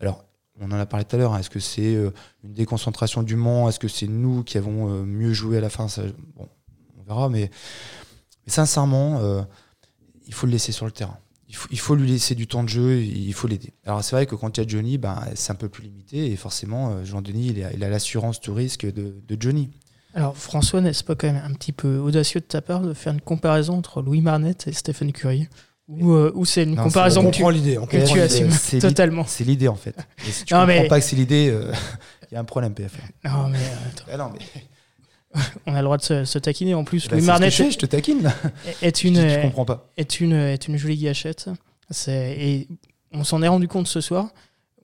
Alors, 0.01 0.25
on 0.61 0.71
en 0.71 0.79
a 0.79 0.87
parlé 0.87 1.05
tout 1.05 1.17
à 1.17 1.19
l'heure, 1.19 1.35
hein. 1.35 1.41
est-ce 1.41 1.51
que 1.51 1.61
c'est 1.61 1.95
euh, 1.95 2.11
une 2.43 2.55
déconcentration 2.55 3.23
du 3.23 3.37
Mans? 3.37 3.69
Est-ce 3.69 3.79
que 3.79 3.89
c'est 3.89 4.07
nous 4.07 4.45
qui 4.45 4.57
avons 4.57 4.89
euh, 4.89 5.05
mieux 5.05 5.35
joué 5.35 5.59
à 5.59 5.61
la 5.61 5.69
fin? 5.69 5.87
Bon, 6.37 6.49
on 6.99 7.03
verra, 7.03 7.29
mais, 7.29 7.51
sincèrement, 8.47 9.21
il 10.27 10.35
faut 10.35 10.47
le 10.47 10.53
laisser 10.53 10.73
sur 10.73 10.87
le 10.87 10.93
terrain. 10.93 11.19
Il 11.71 11.79
faut, 11.79 11.95
lui 11.95 12.09
laisser 12.09 12.35
du 12.35 12.49
temps 12.49 12.65
de 12.65 12.69
jeu, 12.69 13.03
il 13.03 13.33
faut 13.33 13.47
l'aider. 13.47 13.75
Alors 13.85 14.03
c'est 14.03 14.17
vrai 14.17 14.27
que 14.27 14.35
quand 14.35 14.57
il 14.57 14.61
y 14.61 14.65
a 14.65 14.67
Johnny, 14.67 14.99
ben, 14.99 15.23
c'est 15.37 15.53
un 15.53 15.55
peu 15.55 15.69
plus 15.69 15.85
limité 15.85 16.33
et 16.33 16.37
forcément 16.37 17.05
Jean-Denis 17.05 17.55
il 17.75 17.85
a 17.85 17.89
l'assurance 17.89 18.41
tout 18.41 18.53
risque 18.53 18.85
de 18.85 19.37
Johnny. 19.39 19.71
Alors 20.15 20.37
François, 20.37 20.81
n'est-ce 20.81 21.03
pas 21.05 21.15
quand 21.15 21.27
même 21.33 21.43
un 21.45 21.53
petit 21.55 21.73
peu 21.73 21.99
audacieux 21.99 22.41
de 22.41 22.45
ta 22.47 22.61
part 22.61 22.81
de 22.81 22.95
faire 22.95 23.13
une 23.13 23.21
comparaison 23.21 23.77
entre 23.79 24.01
Louis 24.03 24.21
Marnette 24.21 24.67
et 24.69 24.73
Stéphane 24.73 25.13
Curie 25.13 25.49
Ou, 25.89 26.13
euh, 26.13 26.31
ou 26.35 26.45
c'est 26.45 26.63
une 26.63 26.77
Non, 26.77 26.85
comparaison 26.85 27.21
On 27.23 27.25
que 27.25 27.31
tu, 27.31 27.39
comprend 27.43 27.51
l'idée. 27.51 27.79
on 27.79 27.87
que 27.87 27.97
comprend 27.97 28.15
tu 28.15 28.21
assumes 28.21 28.51
C'est 28.51 28.77
l'idée- 28.77 28.89
totalement 28.89 29.25
C'est 29.27 29.45
l'idée 29.45 29.69
en 29.69 29.75
fait. 29.75 29.97
Et 30.27 30.31
si 30.31 30.45
tu 30.45 30.55
Non, 30.55 30.61
comprends 30.61 30.67
mais- 30.83 30.89
pas 30.89 31.01
que 31.01 31.05
c'est 31.07 31.17
l'idée, 31.17 31.49
euh, 31.51 31.73
il 32.31 32.35
y 32.35 32.37
a 32.37 32.41
un 32.41 32.45
problème 32.45 32.75
PFR. 32.75 33.01
Non, 33.25 33.49
mais 33.49 33.59
euh, 33.59 34.13
Ah 34.13 34.17
non, 34.17 34.31
mais 34.33 35.41
on 35.67 35.75
a 35.75 35.79
le 35.79 35.85
droit 35.85 35.97
de 35.97 36.03
se, 36.03 36.25
se 36.25 36.39
taquiner. 36.39 36.75
En 36.75 36.85
plus, 36.85 36.99
Louis 37.11 37.17
c'est 37.17 37.17
ce 37.17 37.21
que 37.21 37.27
Marnette 37.27 37.53
je 37.53 37.71
je 37.71 37.79
te 37.79 37.87
taquine 37.87 38.23
là. 38.23 38.33
est 38.83 39.03
une, 39.03 39.15
dis 39.15 39.21
que 39.21 39.35
tu 39.35 39.41
comprends 39.43 39.65
pas. 39.65 39.91
est 39.97 40.21
une, 40.21 40.33
est 40.33 40.69
une 40.69 40.77
jolie 40.77 40.97
gâchette. 40.97 41.51
C'est- 41.91 42.37
Et 42.39 42.69
on 43.13 43.25
s'en 43.25 43.43
est 43.43 43.49
rendu 43.49 43.67
compte 43.67 43.89
ce 43.89 44.01
soir. 44.01 44.29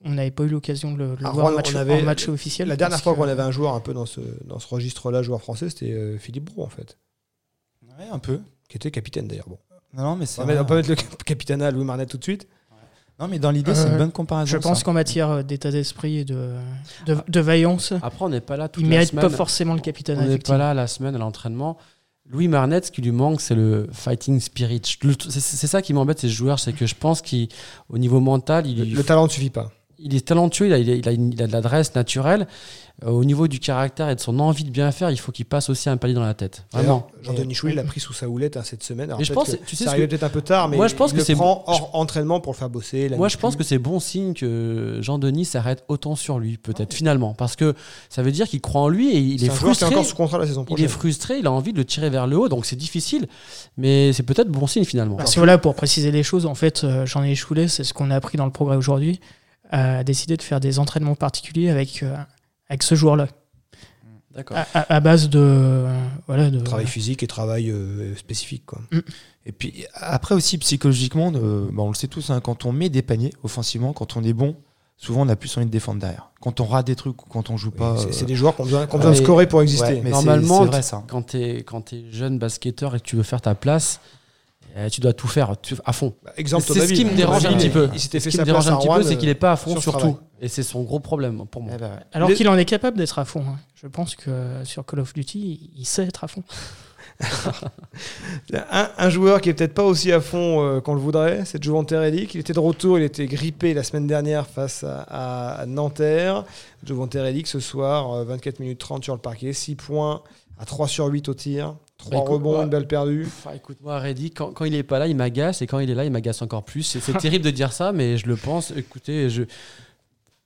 On 0.04 0.11
n'avait 0.12 0.30
pas 0.30 0.45
eu 0.45 0.49
l'occasion 0.49 0.92
de 0.92 0.99
le, 0.99 1.16
de 1.16 1.21
Alors, 1.21 1.35
voir 1.35 1.47
en 1.47 1.50
on 1.50 1.57
match, 1.57 1.75
avait- 1.75 2.00
en 2.00 2.04
match 2.04 2.28
officiel. 2.28 2.69
La 2.69 2.76
dernière 2.76 3.00
fois 3.00 3.14
qu'on 3.14 3.25
avait 3.28 3.42
un 3.42 3.50
joueur 3.50 3.75
un 3.75 3.80
peu 3.80 3.92
dans 3.92 4.07
ce, 4.07 4.21
dans 4.47 4.59
ce 4.59 4.66
registre-là, 4.69 5.23
joueur 5.23 5.40
français, 5.42 5.69
c'était 5.69 5.92
euh, 5.92 6.16
Philippe 6.19 6.45
Brou, 6.47 6.62
en 6.62 6.69
fait, 6.71 6.97
Ouais, 7.99 8.07
un 8.11 8.19
peu. 8.19 8.40
qui 8.69 8.76
était 8.76 8.90
capitaine 8.90 9.26
d'ailleurs. 9.28 9.49
Bon. 9.49 9.59
Non, 9.95 10.02
non, 10.04 10.16
mais 10.16 10.25
c'est 10.26 10.40
On 10.40 10.47
va 10.47 10.54
vrai. 10.54 10.62
on 10.62 10.64
peut 10.64 10.76
mettre 10.76 10.88
le 10.88 10.95
cap- 10.95 11.23
capitaine 11.25 11.61
à 11.62 11.71
Louis 11.71 11.85
Marnet 11.85 12.07
tout 12.07 12.16
de 12.16 12.23
suite. 12.23 12.47
Non, 13.19 13.28
mais 13.28 13.38
dans 13.38 13.50
l'idée, 13.50 13.75
c'est 13.75 13.87
Euh, 13.87 13.92
une 13.92 13.99
bonne 13.99 14.12
comparaison. 14.12 14.50
Je 14.50 14.57
pense 14.57 14.83
qu'en 14.83 14.95
matière 14.95 15.45
d'état 15.45 15.71
d'esprit 15.71 16.19
et 16.19 16.25
de, 16.25 16.54
de, 17.04 17.19
de 17.28 17.40
vaillance, 17.40 17.92
Après, 18.00 18.25
on 18.25 18.30
n'est 18.30 18.40
pas 18.40 18.57
là 18.57 18.69
toute 18.71 18.83
il 18.83 18.87
la 18.88 18.97
mérite 18.97 19.14
pas 19.14 19.28
forcément 19.28 19.75
le 19.75 19.80
capitaine. 19.80 20.19
On 20.19 20.26
n'est 20.26 20.38
pas 20.38 20.57
là 20.57 20.73
la 20.73 20.87
semaine 20.87 21.14
à 21.14 21.19
l'entraînement. 21.19 21.76
Louis 22.25 22.49
Marnet, 22.49 22.80
ce 22.83 22.90
qui 22.90 23.02
lui 23.02 23.11
manque, 23.11 23.42
c'est 23.42 23.54
le 23.57 23.88
fighting 23.92 24.40
spirit. 24.40 24.80
C'est 25.28 25.66
ça 25.66 25.83
qui 25.83 25.92
m'embête, 25.92 26.21
ces 26.21 26.28
joueurs, 26.30 26.59
c'est 26.61 26.73
que 26.73 26.87
je 26.87 26.95
pense 26.95 27.21
qu'au 27.21 27.99
niveau 27.99 28.21
mental, 28.21 28.66
il, 28.66 28.78
Le, 28.78 28.97
le 28.97 29.04
talent 29.04 29.25
ne 29.25 29.28
suffit 29.30 29.50
pas. 29.50 29.71
Il 30.02 30.14
est 30.14 30.26
talentueux, 30.26 30.66
il 30.66 30.73
a, 30.73 30.78
il 30.78 30.90
a- 30.90 30.95
il 30.95 31.09
a 31.09 31.12
une- 31.12 31.33
il 31.33 31.42
a 31.42 31.47
de 31.47 31.52
l'adresse 31.52 31.95
naturelle. 31.95 32.47
Euh, 33.02 33.09
au 33.09 33.25
niveau 33.25 33.49
du 33.49 33.61
caractère 33.61 34.11
et 34.11 34.14
de 34.14 34.21
son 34.21 34.38
envie 34.40 34.62
de 34.64 34.69
bien 34.71 34.92
faire, 34.92 35.11
il 35.11 35.16
faut 35.19 35.33
qu'il 35.33 35.47
passe 35.47 35.71
aussi 35.71 35.88
un 35.88 35.97
palier 35.97 36.12
dans 36.12 36.21
la 36.21 36.35
tête. 36.35 36.66
Vraiment. 36.71 37.07
Jean-Denis 37.23 37.54
Chouet 37.54 37.73
l'a 37.73 37.83
pris 37.83 37.99
sous 37.99 38.12
sa 38.12 38.28
houlette 38.28 38.59
hein, 38.59 38.62
cette 38.62 38.83
semaine. 38.83 39.09
Alors 39.09 39.23
Et 39.23 39.25
je 39.25 39.33
pense, 39.33 39.52
que 39.52 39.57
tu 39.64 39.75
sais 39.75 39.85
ça 39.85 39.90
arrivait 39.92 40.07
peut-être 40.07 40.23
un 40.25 40.28
peu 40.28 40.42
tard, 40.42 40.69
mais 40.69 40.76
Moi, 40.76 40.87
je 40.87 40.95
pense 40.95 41.11
il 41.12 41.14
que 41.14 41.19
le 41.21 41.25
c'est 41.25 41.35
prend 41.35 41.64
hors 41.66 41.88
entraînement 41.95 42.40
pour 42.40 42.52
le 42.52 42.59
faire 42.59 42.69
bosser. 42.69 43.09
la 43.09 43.16
Moi, 43.16 43.28
je 43.28 43.38
pense 43.38 43.54
plus. 43.57 43.62
que 43.64 43.69
c'est 43.69 43.78
bon 43.78 44.00
signe 44.00 44.35
que 44.35 44.99
Jean-Denis 45.00 45.47
s'arrête 45.47 45.83
autant 45.88 46.14
sur 46.14 46.38
lui, 46.38 46.59
peut-être, 46.59 46.92
finalement. 46.92 47.33
Parce 47.33 47.57
que 47.57 47.75
ça 48.11 48.23
veut 48.23 48.33
dire 48.33 48.47
qu'il 48.47 48.61
croit 48.61 48.83
en 48.83 48.88
lui 48.90 49.09
et 49.16 49.19
il 49.19 49.42
est 49.45 49.49
qui 49.49 49.54
frustré. 49.54 49.87
encore 49.87 50.04
sous 50.04 50.14
contrat 50.16 50.37
la 50.38 50.47
saison 50.47 50.66
Il 50.69 50.85
est 50.85 50.88
frustré, 50.88 51.38
il 51.38 51.47
a 51.47 51.52
envie 51.52 51.73
de 51.73 51.78
le 51.78 51.87
tirer 51.87 52.11
vers 52.11 52.26
le 52.26 52.37
haut, 52.37 52.50
donc 52.50 52.66
c'est 52.66 52.76
difficile. 52.76 53.28
Mais 53.78 54.12
c'est 54.12 54.25
peut-être 54.25 54.49
bon 54.50 54.66
signe, 54.66 54.85
finalement. 54.85 55.16
Parce 55.16 55.33
que 55.35 55.40
voilà, 55.40 55.57
pour 55.57 55.75
préciser 55.75 56.11
les 56.12 56.23
choses, 56.23 56.45
en 56.45 56.54
fait, 56.54 56.85
euh, 56.85 57.07
j'en 57.07 57.25
ai 57.25 57.30
échoué, 57.30 57.66
c'est 57.69 57.83
ce 57.85 57.95
qu'on 57.95 58.11
a 58.11 58.16
appris 58.16 58.37
dans 58.37 58.45
le 58.45 58.52
progrès 58.52 58.76
aujourd'hui, 58.76 59.21
a 59.71 60.05
décidé 60.05 60.37
de 60.37 60.43
faire 60.43 60.61
des 60.61 60.79
entraînements 60.79 61.15
particuliers 61.15 61.71
avec, 61.71 62.03
euh, 62.03 62.15
avec 62.69 62.83
ce 62.83 62.95
joueur-là, 62.95 63.29
D'accord. 64.35 64.57
à, 64.57 64.67
à- 64.75 64.95
à 64.97 65.00
base 65.00 65.29
de, 65.29 65.39
euh, 65.43 65.93
voilà, 66.27 66.50
de 66.50 66.61
Travail 66.61 66.87
physique 66.87 67.23
et 67.23 67.27
travail 67.27 67.71
euh, 67.71 68.15
spécifique. 68.17 68.65
Quoi. 68.67 68.81
Et 69.47 69.53
puis 69.53 69.85
après 69.95 70.35
aussi 70.35 70.59
psychologiquement, 70.59 71.33
euh, 71.35 71.69
bah, 71.73 71.83
on 71.83 71.89
le 71.89 71.95
sait 71.95 72.07
tous, 72.09 72.31
hein, 72.31 72.41
quand 72.41 72.65
on 72.65 72.73
met 72.73 72.89
des 72.89 73.03
paniers 73.03 73.33
offensivement, 73.43 73.93
quand 73.93 74.17
on 74.17 74.23
est 74.23 74.33
bon, 74.33 74.57
souvent 74.97 75.23
on 75.23 75.29
a 75.29 75.35
plus 75.37 75.57
envie 75.57 75.67
de 75.67 75.71
défendre 75.71 75.99
derrière. 76.00 76.31
Quand 76.41 76.61
on 76.61 76.65
rate 76.67 76.87
des 76.87 76.95
trucs 76.97 77.21
ou 77.25 77.29
quand 77.29 77.50
on 77.50 77.57
joue 77.57 77.71
pas. 77.71 77.97
C'est 77.99 78.07
euh, 78.09 78.12
c'est 78.12 78.25
des 78.27 78.37
joueurs 78.37 78.59
ont 78.61 78.65
besoin 78.65 78.87
de 78.87 79.09
mais- 79.09 79.15
scorer 79.17 79.47
pour 79.49 79.62
exister. 79.62 79.95
ouais, 79.95 80.00
mais 80.05 80.11
Normalement, 80.11 80.65
vrai 80.65 80.83
ça. 80.83 81.03
Quand 81.09 81.23
tu 81.31 81.39
es, 81.39 81.62
quand 81.62 81.93
es 81.93 82.05
jeune 82.11 82.39
basketteur 82.39 82.95
et 82.95 83.00
que 83.00 83.05
tu 83.05 83.17
veux 83.17 83.23
faire 83.23 83.41
ta 83.41 83.55
place, 83.55 84.00
eh, 84.77 84.91
tu 84.91 85.00
dois 85.00 85.12
tout 85.12 85.27
faire 85.29 85.55
tu- 85.61 85.75
à 85.85 85.93
fond. 85.93 86.15
Bah, 86.23 86.33
exemple, 86.37 86.65
C'est 86.67 86.87
ce 86.87 86.93
qui 86.93 87.05
me 87.05 87.15
dérange 87.15 87.45
un 87.47 87.55
petit 87.55 87.69
peu. 87.71 87.89
Il 87.93 88.00
s'était 88.00 88.21
Ce 88.21 88.29
qui 88.29 88.39
me 88.39 88.45
dérange 88.45 88.69
un 88.69 88.77
petit 88.77 88.89
peu, 88.89 89.03
c'est 89.03 89.17
qu'il 89.17 89.29
n'est 89.29 89.35
pas 89.35 89.53
à 89.53 89.57
fond 89.57 89.81
sur 89.81 89.97
tout. 89.99 90.19
Et 90.41 90.49
c'est 90.49 90.62
son 90.62 90.83
gros 90.83 91.00
problème 91.00 91.45
pour 91.50 91.62
moi. 91.62 91.73
Eh 91.75 91.79
ben, 91.79 91.91
ouais. 91.91 91.97
Alors 92.12 92.29
Les- 92.31 92.35
qu'il 92.35 92.49
en 92.49 92.57
est 92.57 92.65
capable 92.65 92.97
d'être 92.97 93.19
à 93.19 93.25
fond. 93.25 93.45
hein. 93.47 93.59
Je 93.75 93.87
pense 93.87 94.15
que 94.17 94.31
sur 94.65 94.85
Call 94.87 95.00
of 95.00 95.12
Duty, 95.12 95.71
il 95.77 95.85
sait 95.87 96.05
être 96.05 96.25
à 96.25 96.29
fond. 96.29 96.43
Un, 98.71 98.89
un 98.97 99.11
joueur 99.11 99.41
qui 99.41 99.49
est 99.50 99.55
peut-être 99.55 99.75
pas 99.75 99.85
aussi 99.85 100.11
à 100.12 100.21
fond 100.21 100.62
euh, 100.65 100.81
qu'on 100.81 100.95
le 100.95 101.00
voudrait, 101.00 101.45
c'est 101.45 101.62
Jovan 101.62 101.85
Teredic. 101.85 102.35
Il 102.35 102.41
était 102.41 102.53
de 102.53 102.59
retour, 102.59 102.99
il 102.99 103.05
était 103.05 103.27
grippé 103.27 103.75
la 103.75 103.83
semaine 103.85 104.07
dernière 104.07 104.47
face 104.47 104.85
à, 104.85 105.61
à 105.61 105.67
Nanterre. 105.67 106.45
Jovan 106.85 107.09
Teredic 107.09 107.47
ce 107.47 107.61
soir, 107.61 108.13
euh, 108.13 108.25
24 108.25 108.61
minutes 108.61 108.78
30 108.78 109.04
sur 109.04 109.15
le 109.15 109.21
parquet, 109.21 109.52
6 109.52 109.75
points 109.76 110.23
à 110.59 110.65
3 110.65 110.89
sur 110.89 111.06
8 111.06 111.28
au 111.28 111.35
tir, 111.35 111.75
3 112.00 112.10
Bah, 112.25 112.30
rebonds, 112.30 112.63
une 112.63 112.71
balle 112.71 112.86
perdue. 112.86 113.25
Enfin, 113.26 113.54
écoute-moi, 113.54 113.99
Reddy, 113.99 114.30
quand, 114.30 114.52
quand 114.52 114.65
il 114.65 114.75
est 114.75 114.82
pas 114.82 114.99
là, 114.99 115.06
il 115.06 115.17
m'agace, 115.17 115.63
et 115.63 115.67
quand 115.67 115.78
il 115.78 115.91
est 115.91 115.95
là, 115.95 116.04
il 116.04 116.10
m'agace 116.10 116.43
encore 116.43 116.63
plus. 116.65 116.82
C'est 116.82 117.13
terrible 117.19 117.45
de 117.45 117.50
dire 117.50 117.73
ça, 117.73 117.93
mais 117.93 118.17
je 118.17 118.26
le 118.26 118.36
pense. 118.36 118.73
Écoutez, 118.76 119.30
je. 119.30 119.43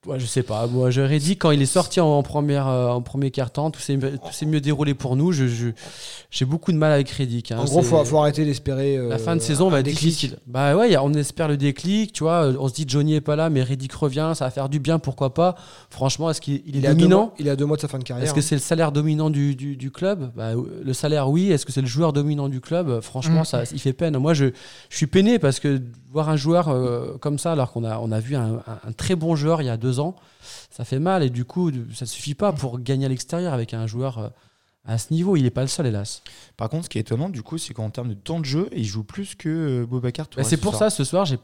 Ouais, 0.07 0.21
je 0.21 0.27
sais 0.27 0.43
pas. 0.43 0.67
Moi, 0.67 0.91
je 0.91 1.01
Reddy, 1.01 1.37
quand 1.37 1.51
il 1.51 1.63
est 1.63 1.67
sorti 1.67 1.99
en, 2.01 2.23
première, 2.23 2.69
euh, 2.69 2.89
en 2.89 3.01
premier 3.01 3.31
quart-temps, 3.31 3.71
tout 3.71 3.81
s'est 3.81 3.97
mieux 4.47 4.61
déroulé 4.61 4.95
pour 4.95 5.17
nous. 5.17 5.33
Je- 5.33 5.47
je- 5.47 5.69
J'ai 6.31 6.45
beaucoup 6.45 6.73
de 6.73 6.77
mal 6.77 6.93
avec 6.93 7.09
Reddick. 7.11 7.53
hein. 7.53 7.59
en 7.59 7.65
gros, 7.65 7.81
faut, 7.83 8.05
faut 8.05 8.19
arrêter 8.19 8.45
d'espérer. 8.45 8.97
euh, 8.97 9.09
La 9.09 9.19
fin 9.19 9.35
de 9.37 9.41
saison 9.41 9.69
va 9.71 9.79
être 9.81 9.85
déclic. 9.87 10.03
difficile. 10.05 10.37
Bah 10.47 10.77
ouais, 10.77 10.97
on 10.99 11.13
espère 11.15 11.49
le 11.49 11.57
déclic, 11.57 12.13
tu 12.13 12.25
vois. 12.25 12.53
On 12.59 12.69
se 12.69 12.75
dit 12.75 12.85
Johnny 12.89 13.15
est 13.15 13.21
pas 13.21 13.37
là, 13.37 13.51
mais 13.51 13.63
Reddick 13.63 13.93
revient, 13.93 14.33
ça 14.35 14.45
va 14.47 14.51
faire 14.51 14.69
du 14.69 14.79
bien, 14.81 14.99
pourquoi 14.99 15.33
pas. 15.33 15.55
Franchement, 15.91 16.29
est-ce 16.31 16.41
qu'il 16.41 16.63
il 16.67 16.77
est, 16.77 16.81
Il 16.81 16.87
dominant 16.89 17.17
mois, 17.19 17.35
il 17.39 17.47
est 17.47 17.51
à 17.51 17.57
deux 17.57 17.67
mois 17.67 17.77
de 17.77 17.83
sa 17.83 17.89
fin 17.89 17.99
de 17.99 18.05
carrière. 18.05 18.25
Est-ce 18.27 18.35
que 18.35 18.41
c'est 18.41 18.57
le 18.57 18.61
salaire 18.61 18.91
dominant 18.93 19.31
du, 19.31 19.55
du, 19.55 19.77
du 19.77 19.91
club? 19.91 20.31
Bah, 20.37 20.51
Le 20.85 20.93
salaire, 20.93 21.31
oui. 21.31 21.51
Est-ce 21.53 21.65
que 21.65 21.73
c'est 21.73 21.81
le 21.81 21.87
joueur 21.87 22.13
dominant 22.13 22.49
du 22.49 22.61
club? 22.61 23.01
Franchement, 23.01 23.43
Mm. 23.43 23.45
ça, 23.47 23.63
il 23.73 23.79
fait 23.79 23.93
peine. 23.93 24.17
Moi, 24.19 24.35
je, 24.35 24.47
je 24.91 24.97
suis 24.97 25.07
peiné 25.07 25.39
parce 25.39 25.61
que 25.61 25.81
voir 26.13 26.29
un 26.29 26.37
joueur 26.37 26.69
euh, 26.69 27.17
comme 27.21 27.39
ça, 27.39 27.53
alors 27.53 27.73
qu'on 27.73 27.85
a, 27.85 27.99
on 27.99 28.13
a 28.13 28.21
vu 28.21 28.37
un, 28.37 28.55
un- 28.67 28.89
un 28.89 28.93
très 28.93 29.15
bon 29.17 29.35
joueur 29.37 29.63
il 29.63 29.67
y 29.67 29.71
a 29.71 29.77
deux 29.77 29.94
ans, 30.01 30.15
ça 30.71 30.85
fait 30.85 30.99
mal. 30.99 31.23
Et 31.23 31.31
du 31.31 31.45
coup, 31.45 31.71
ça 31.95 32.05
ne 32.05 32.09
suffit 32.09 32.35
pas 32.35 32.53
pour 32.53 32.81
gagner 32.81 33.07
à 33.07 33.09
l'extérieur 33.09 33.53
avec 33.53 33.75
un 33.75 33.87
joueur 33.87 34.19
euh, 34.19 34.29
à 34.85 34.99
ce 34.99 35.13
niveau. 35.13 35.37
Il 35.37 35.43
n'est 35.45 35.51
pas 35.51 35.63
le 35.63 35.69
seul, 35.69 35.87
hélas. 35.87 36.23
Par 36.57 36.69
contre, 36.69 36.85
ce 36.85 36.89
qui 36.91 36.99
est 36.99 37.03
étonnant, 37.03 37.29
du 37.31 37.43
coup, 37.43 37.57
c'est 37.59 37.73
qu'en 37.75 37.91
termes 37.91 38.09
de 38.09 38.15
temps 38.15 38.39
de 38.41 38.45
jeu, 38.45 38.69
il 38.77 38.85
joue 38.85 39.03
plus 39.05 39.35
que 39.35 39.49
euh, 39.49 39.87
Boubacar 39.87 40.29
Touré. 40.29 40.43
Bah, 40.43 40.49
c'est 40.49 40.57
ce 40.57 40.61
pour 40.61 40.75
soir. 40.77 40.91
ça, 40.91 40.97
ce 40.97 41.05
soir, 41.05 41.27
si 41.27 41.37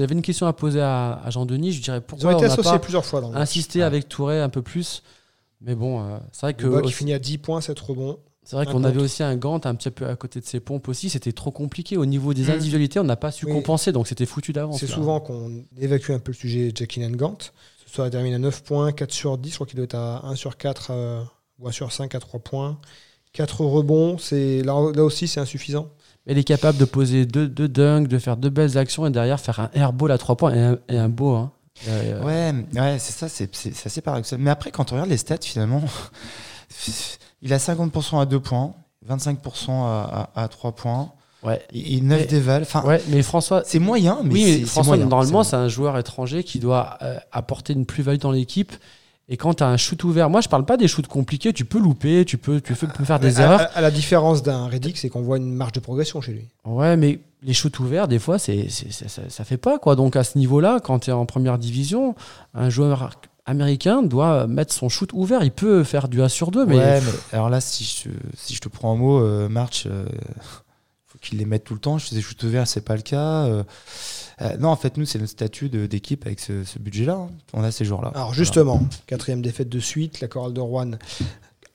j'avais 0.00 0.14
une 0.14 0.22
question 0.22 0.46
à 0.46 0.52
poser 0.52 0.80
à, 0.80 1.14
à 1.24 1.30
Jean-Denis, 1.30 1.72
je 1.72 1.82
dirais 1.82 1.96
Ils 1.98 2.00
ont 2.00 2.04
pourquoi 2.06 2.34
on 2.34 2.38
été 2.38 2.48
n'a 2.48 2.56
pas 2.56 2.78
plusieurs 2.78 3.04
fois 3.06 3.20
dans 3.20 3.28
le 3.28 3.34
match. 3.34 3.42
insisté 3.42 3.78
Ouais. 3.80 3.84
avec 3.86 4.08
Touré 4.08 4.40
un 4.40 4.48
peu 4.50 4.62
plus. 4.62 5.02
Mais 5.60 5.74
bon, 5.74 6.02
euh, 6.02 6.18
c'est 6.32 6.42
vrai 6.42 6.54
que 6.54 6.62
qui 6.62 6.86
aussi- 6.86 6.92
finit 6.92 7.12
à 7.14 7.18
10 7.18 7.38
points, 7.38 7.60
7 7.60 7.78
rebonds. 7.78 8.18
C'est 8.44 8.56
vrai 8.56 8.66
qu'on 8.66 8.82
avait 8.84 9.00
aussi 9.00 9.22
un 9.22 9.36
Gant 9.36 9.60
un 9.64 9.74
petit 9.74 9.90
peu 9.90 10.06
à 10.06 10.16
côté 10.16 10.40
de 10.40 10.44
ses 10.44 10.58
pompes 10.60 10.88
aussi. 10.88 11.08
C'était 11.10 11.32
trop 11.32 11.50
compliqué. 11.52 11.96
Au 11.96 12.04
niveau 12.06 12.34
des 12.34 12.44
Mm. 12.46 12.50
individualités, 12.50 12.98
on 12.98 13.04
n'a 13.04 13.16
pas 13.16 13.30
su 13.30 13.46
Oui. 13.46 13.52
compenser, 13.52 13.92
donc 13.92 14.08
c'était 14.08 14.26
foutu 14.26 14.52
d'avance. 14.52 14.80
C'est 14.80 14.86
souvent 14.88 15.20
qu'on 15.20 15.64
évacue 15.78 16.10
un 16.10 16.18
peu 16.18 16.32
le 16.32 16.36
sujet 16.36 16.72
Jackie 16.74 17.00
Gant. 17.12 17.38
Ce 17.86 17.94
soir, 17.94 18.08
il 18.08 18.10
termine 18.10 18.34
à 18.34 18.38
9 18.38 18.62
points, 18.64 18.90
4 18.92 19.12
sur 19.12 19.38
10. 19.38 19.50
Je 19.50 19.54
crois 19.56 19.66
qu'il 19.66 19.76
doit 19.76 19.84
être 19.84 19.94
à 19.94 20.26
1 20.26 20.34
sur 20.34 20.56
4 20.56 20.88
euh, 20.90 21.22
ou 21.60 21.68
1 21.68 21.72
sur 21.72 21.92
5 21.92 22.14
à 22.14 22.20
3 22.20 22.40
points. 22.40 22.78
4 23.32 23.64
rebonds, 23.64 24.18
c'est 24.18 24.62
là, 24.62 24.90
là 24.94 25.04
aussi 25.04 25.28
c'est 25.28 25.40
insuffisant. 25.40 25.88
Elle 26.26 26.36
est 26.38 26.44
capable 26.44 26.78
de 26.78 26.84
poser 26.84 27.24
deux, 27.26 27.48
deux 27.48 27.68
dunks, 27.68 28.06
de 28.08 28.18
faire 28.18 28.36
deux 28.36 28.50
belles 28.50 28.76
actions 28.76 29.06
et 29.06 29.10
derrière 29.10 29.40
faire 29.40 29.58
un 29.60 29.70
airball 29.72 30.10
à 30.12 30.18
trois 30.18 30.36
points 30.36 30.54
et 30.54 30.60
un, 30.60 30.78
et 30.88 30.98
un 30.98 31.08
beau. 31.08 31.34
Hein. 31.34 31.50
Euh, 31.88 32.22
Ouais, 32.22 32.52
ouais 32.80 32.98
c'est 32.98 33.12
ça, 33.12 33.28
c'est 33.28 33.48
assez 33.86 34.00
paradoxal. 34.02 34.38
Mais 34.38 34.50
après, 34.50 34.70
quand 34.70 34.92
on 34.92 34.96
regarde 34.96 35.10
les 35.10 35.16
stats, 35.16 35.38
finalement, 35.42 35.82
il 37.42 37.52
a 37.52 37.58
50% 37.58 38.20
à 38.20 38.24
2 38.26 38.40
points, 38.40 38.72
25% 39.08 39.70
à, 39.70 40.30
à, 40.34 40.42
à 40.44 40.48
3 40.48 40.72
points, 40.72 41.10
ouais. 41.42 41.60
et, 41.72 41.96
et 41.96 42.00
9 42.00 42.20
Mais- 42.20 42.26
déval. 42.26 42.62
Enfin, 42.62 42.82
Ouais, 42.84 43.02
mais 43.08 43.22
François, 43.22 43.62
c'est 43.64 43.78
moyen, 43.78 44.20
mais 44.24 44.32
oui, 44.32 44.58
mais 44.60 44.66
François, 44.66 44.96
moyen, 44.96 45.06
normalement, 45.08 45.42
c'est 45.44 45.56
un 45.56 45.68
joueur 45.68 45.98
étranger 45.98 46.44
qui 46.44 46.58
doit 46.58 46.98
euh, 47.02 47.16
apporter 47.32 47.72
une 47.72 47.86
plus-value 47.86 48.18
dans 48.20 48.32
l'équipe. 48.32 48.72
Et 49.28 49.36
quand 49.36 49.54
tu 49.54 49.62
as 49.62 49.68
un 49.68 49.76
shoot 49.76 50.02
ouvert, 50.04 50.28
moi 50.28 50.40
je 50.40 50.48
parle 50.48 50.64
pas 50.66 50.76
des 50.76 50.88
shoots 50.88 51.06
compliqués, 51.06 51.52
tu 51.52 51.64
peux 51.64 51.78
louper, 51.78 52.24
tu 52.24 52.36
peux, 52.38 52.60
tu 52.60 52.74
peux, 52.74 52.86
tu 52.88 52.92
peux 52.92 53.04
faire 53.04 53.20
des 53.20 53.40
à, 53.40 53.44
erreurs. 53.44 53.60
à- 53.60 53.64
à 53.78 53.80
la 53.80 53.90
différence 53.92 54.42
d'un 54.42 54.66
Reddick, 54.66 54.98
c'est 54.98 55.08
qu'on 55.08 55.22
voit 55.22 55.36
une 55.38 55.54
marge 55.54 55.72
de 55.72 55.80
progression 55.80 56.20
chez 56.20 56.32
lui. 56.32 56.48
Ouais, 56.64 56.96
mais 56.96 57.20
les 57.42 57.54
shoots 57.54 57.78
ouverts, 57.78 58.08
des 58.08 58.18
fois, 58.18 58.38
c'est, 58.40 58.68
c'est- 58.68 58.92
ça, 58.92 59.08
ça, 59.08 59.22
ça 59.28 59.44
fait 59.44 59.56
pas 59.56 59.78
quoi. 59.78 59.94
Donc 59.96 60.16
à 60.16 60.24
ce 60.24 60.36
niveau-là, 60.36 60.80
quand 60.82 60.98
tu 60.98 61.10
es 61.10 61.12
en 61.12 61.24
première 61.24 61.56
division, 61.58 62.14
un 62.52 62.68
joueur 62.68 63.10
américain 63.46 64.02
doit 64.02 64.46
mettre 64.46 64.72
son 64.72 64.88
shoot 64.88 65.10
ouvert. 65.12 65.42
Il 65.42 65.50
peut 65.52 65.84
faire 65.84 66.08
du 66.08 66.22
1 66.22 66.28
sur 66.28 66.50
2, 66.50 66.64
mais 66.66 66.76
Ouais, 66.78 67.00
mais 67.00 67.12
alors 67.32 67.50
là, 67.50 67.60
si 67.60 67.84
je, 67.84 68.10
si 68.36 68.54
je 68.54 68.60
te 68.60 68.68
prends 68.68 68.92
en 68.92 68.96
mot, 68.96 69.20
euh, 69.20 69.48
March, 69.48 69.84
euh, 69.86 70.04
faut 71.06 71.18
qu'il 71.20 71.38
les 71.38 71.44
mette 71.44 71.64
tout 71.64 71.74
le 71.74 71.80
temps. 71.80 71.98
Je 71.98 72.06
faisais 72.06 72.20
shoot 72.20 72.42
ouvert, 72.44 72.66
c'est 72.68 72.80
pas 72.84 72.96
le 72.96 73.02
cas. 73.02 73.44
euh. 73.46 73.62
Euh, 74.40 74.56
non, 74.58 74.68
en 74.70 74.76
fait, 74.76 74.96
nous, 74.96 75.04
c'est 75.04 75.18
notre 75.18 75.30
statut 75.30 75.68
d'équipe 75.68 76.24
avec 76.26 76.40
ce, 76.40 76.64
ce 76.64 76.78
budget-là. 76.78 77.14
hein. 77.14 77.28
On 77.52 77.62
a 77.62 77.70
ces 77.70 77.84
jours-là. 77.84 78.10
Alors 78.14 78.32
justement, 78.34 78.82
quatrième 79.06 79.42
défaite 79.42 79.68
de 79.68 79.78
suite, 79.80 80.20
la 80.20 80.28
chorale 80.28 80.52
de 80.52 80.60
Rouen 80.60 80.92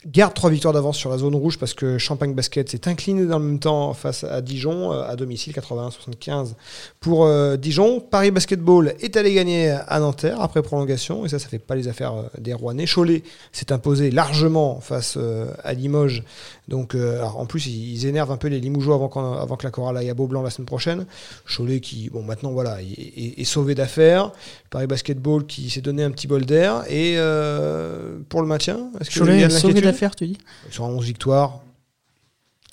garde 0.08 0.34
trois 0.34 0.50
victoires 0.50 0.74
d'avance 0.74 0.98
sur 0.98 1.10
la 1.10 1.18
zone 1.18 1.36
rouge 1.36 1.58
parce 1.58 1.74
que 1.74 1.98
Champagne 1.98 2.34
Basket 2.34 2.70
s'est 2.70 2.88
incliné 2.88 3.26
dans 3.26 3.40
le 3.40 3.46
même 3.46 3.60
temps 3.60 3.94
face 3.94 4.24
à 4.24 4.42
Dijon, 4.42 4.94
euh, 4.94 5.04
à 5.04 5.16
domicile 5.16 5.54
81-75 5.54 6.54
pour 7.00 7.26
euh, 7.26 7.58
Dijon. 7.58 8.00
Paris 8.00 8.32
Basketball 8.32 8.94
est 9.02 9.18
allé 9.18 9.34
gagner 9.34 9.70
à 9.70 10.00
Nanterre 10.00 10.42
après 10.42 10.62
prolongation 10.62 11.26
et 11.26 11.30
ça, 11.30 11.40
ça 11.40 11.50
fait 11.50 11.60
pas 11.60 11.76
les 11.76 11.88
affaires 11.88 12.14
euh, 12.14 12.24
des 12.38 12.54
Rouennais. 12.54 12.86
Cholet 12.86 13.24
s'est 13.52 13.72
imposé 13.72 14.10
largement 14.10 14.80
face 14.80 15.18
à 15.64 15.74
Limoges. 15.74 16.24
Donc, 16.68 16.96
euh, 16.96 17.18
alors, 17.20 17.40
en 17.40 17.46
plus, 17.46 17.66
ils, 17.68 17.94
ils 17.94 18.06
énervent 18.08 18.32
un 18.32 18.38
peu 18.38 18.50
les 18.50 18.60
Limougeois 18.60 18.96
avant, 18.96 19.56
que 19.56 19.64
la 19.64 19.72
chorale 19.72 19.96
aille 19.98 20.10
à 20.10 20.14
Beaublanc 20.14 20.42
la 20.42 20.50
semaine 20.50 20.66
prochaine. 20.66 21.06
Cholet 21.46 21.80
qui, 21.80 22.10
bon, 22.10 22.24
maintenant, 22.24 22.52
voilà, 22.52 22.82
est, 22.82 22.86
est- 22.86 23.40
est 23.40 23.44
sauvé 23.46 23.74
d'affaires. 23.74 24.32
Paris 24.70 24.86
Basketball 24.88 25.46
qui 25.46 25.70
s'est 25.70 25.80
donné 25.82 26.04
un 26.04 26.12
petit 26.12 26.28
bol 26.28 26.46
d'air. 26.46 26.84
Et 26.90 27.16
euh, 27.18 28.18
pour 28.28 28.42
le 28.42 28.48
maintien, 28.48 28.92
est-ce 29.00 29.10
a 29.12 29.26
Cholet 29.26 29.44
a 29.46 29.50
sauvé 29.50 29.80
d'affaires, 29.82 30.14
tu 30.16 30.28
dis? 30.28 30.38
Ils 30.68 30.74
sont 30.74 30.84
à 30.86 30.90
11 30.90 31.06
victoires. 31.06 31.62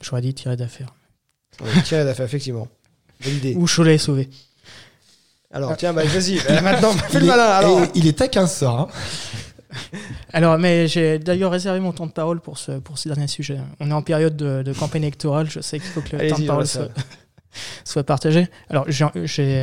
J'aurais 0.02 0.22
dit 0.22 0.34
tirer 0.34 0.56
d'affaires. 0.56 0.92
Ouais, 1.62 1.82
Tiré 1.84 2.04
d'affaires, 2.04 2.26
effectivement. 2.26 2.66
Validé. 3.20 3.54
Ou 3.54 3.66
Cholet 3.68 3.94
est 3.94 3.98
sauvé. 3.98 4.28
Alors, 5.52 5.76
tiens, 5.76 5.92
bah, 5.92 6.02
vas-y, 6.04 6.40
bah, 6.48 6.60
maintenant, 6.62 6.90
fais 7.10 7.20
le 7.20 7.26
Il 7.26 7.28
est- 7.28 7.28
malin. 7.28 7.44
Alors, 7.44 7.80
et 7.84 7.88
il 7.94 8.06
est 8.08 8.18
taquin 8.18 8.48
ça. 8.48 8.70
hein. 8.70 8.88
Alors, 10.32 10.58
mais 10.58 10.88
j'ai 10.88 11.18
d'ailleurs 11.18 11.50
réservé 11.50 11.80
mon 11.80 11.92
temps 11.92 12.06
de 12.06 12.12
parole 12.12 12.40
pour 12.40 12.58
ce, 12.58 12.72
pour 12.72 12.98
ce 12.98 13.08
dernier 13.08 13.26
sujet. 13.26 13.58
On 13.80 13.90
est 13.90 13.94
en 13.94 14.02
période 14.02 14.36
de, 14.36 14.62
de 14.62 14.72
campagne 14.72 15.02
électorale. 15.02 15.48
Je 15.50 15.60
sais 15.60 15.78
qu'il 15.78 15.88
faut 15.88 16.00
que 16.00 16.16
le 16.16 16.28
temps 16.28 16.38
de 16.38 16.46
parole 16.46 16.66
soit, 16.66 16.90
soit 17.84 18.04
partagé. 18.04 18.48
Alors, 18.68 18.84
j'ai, 18.88 19.04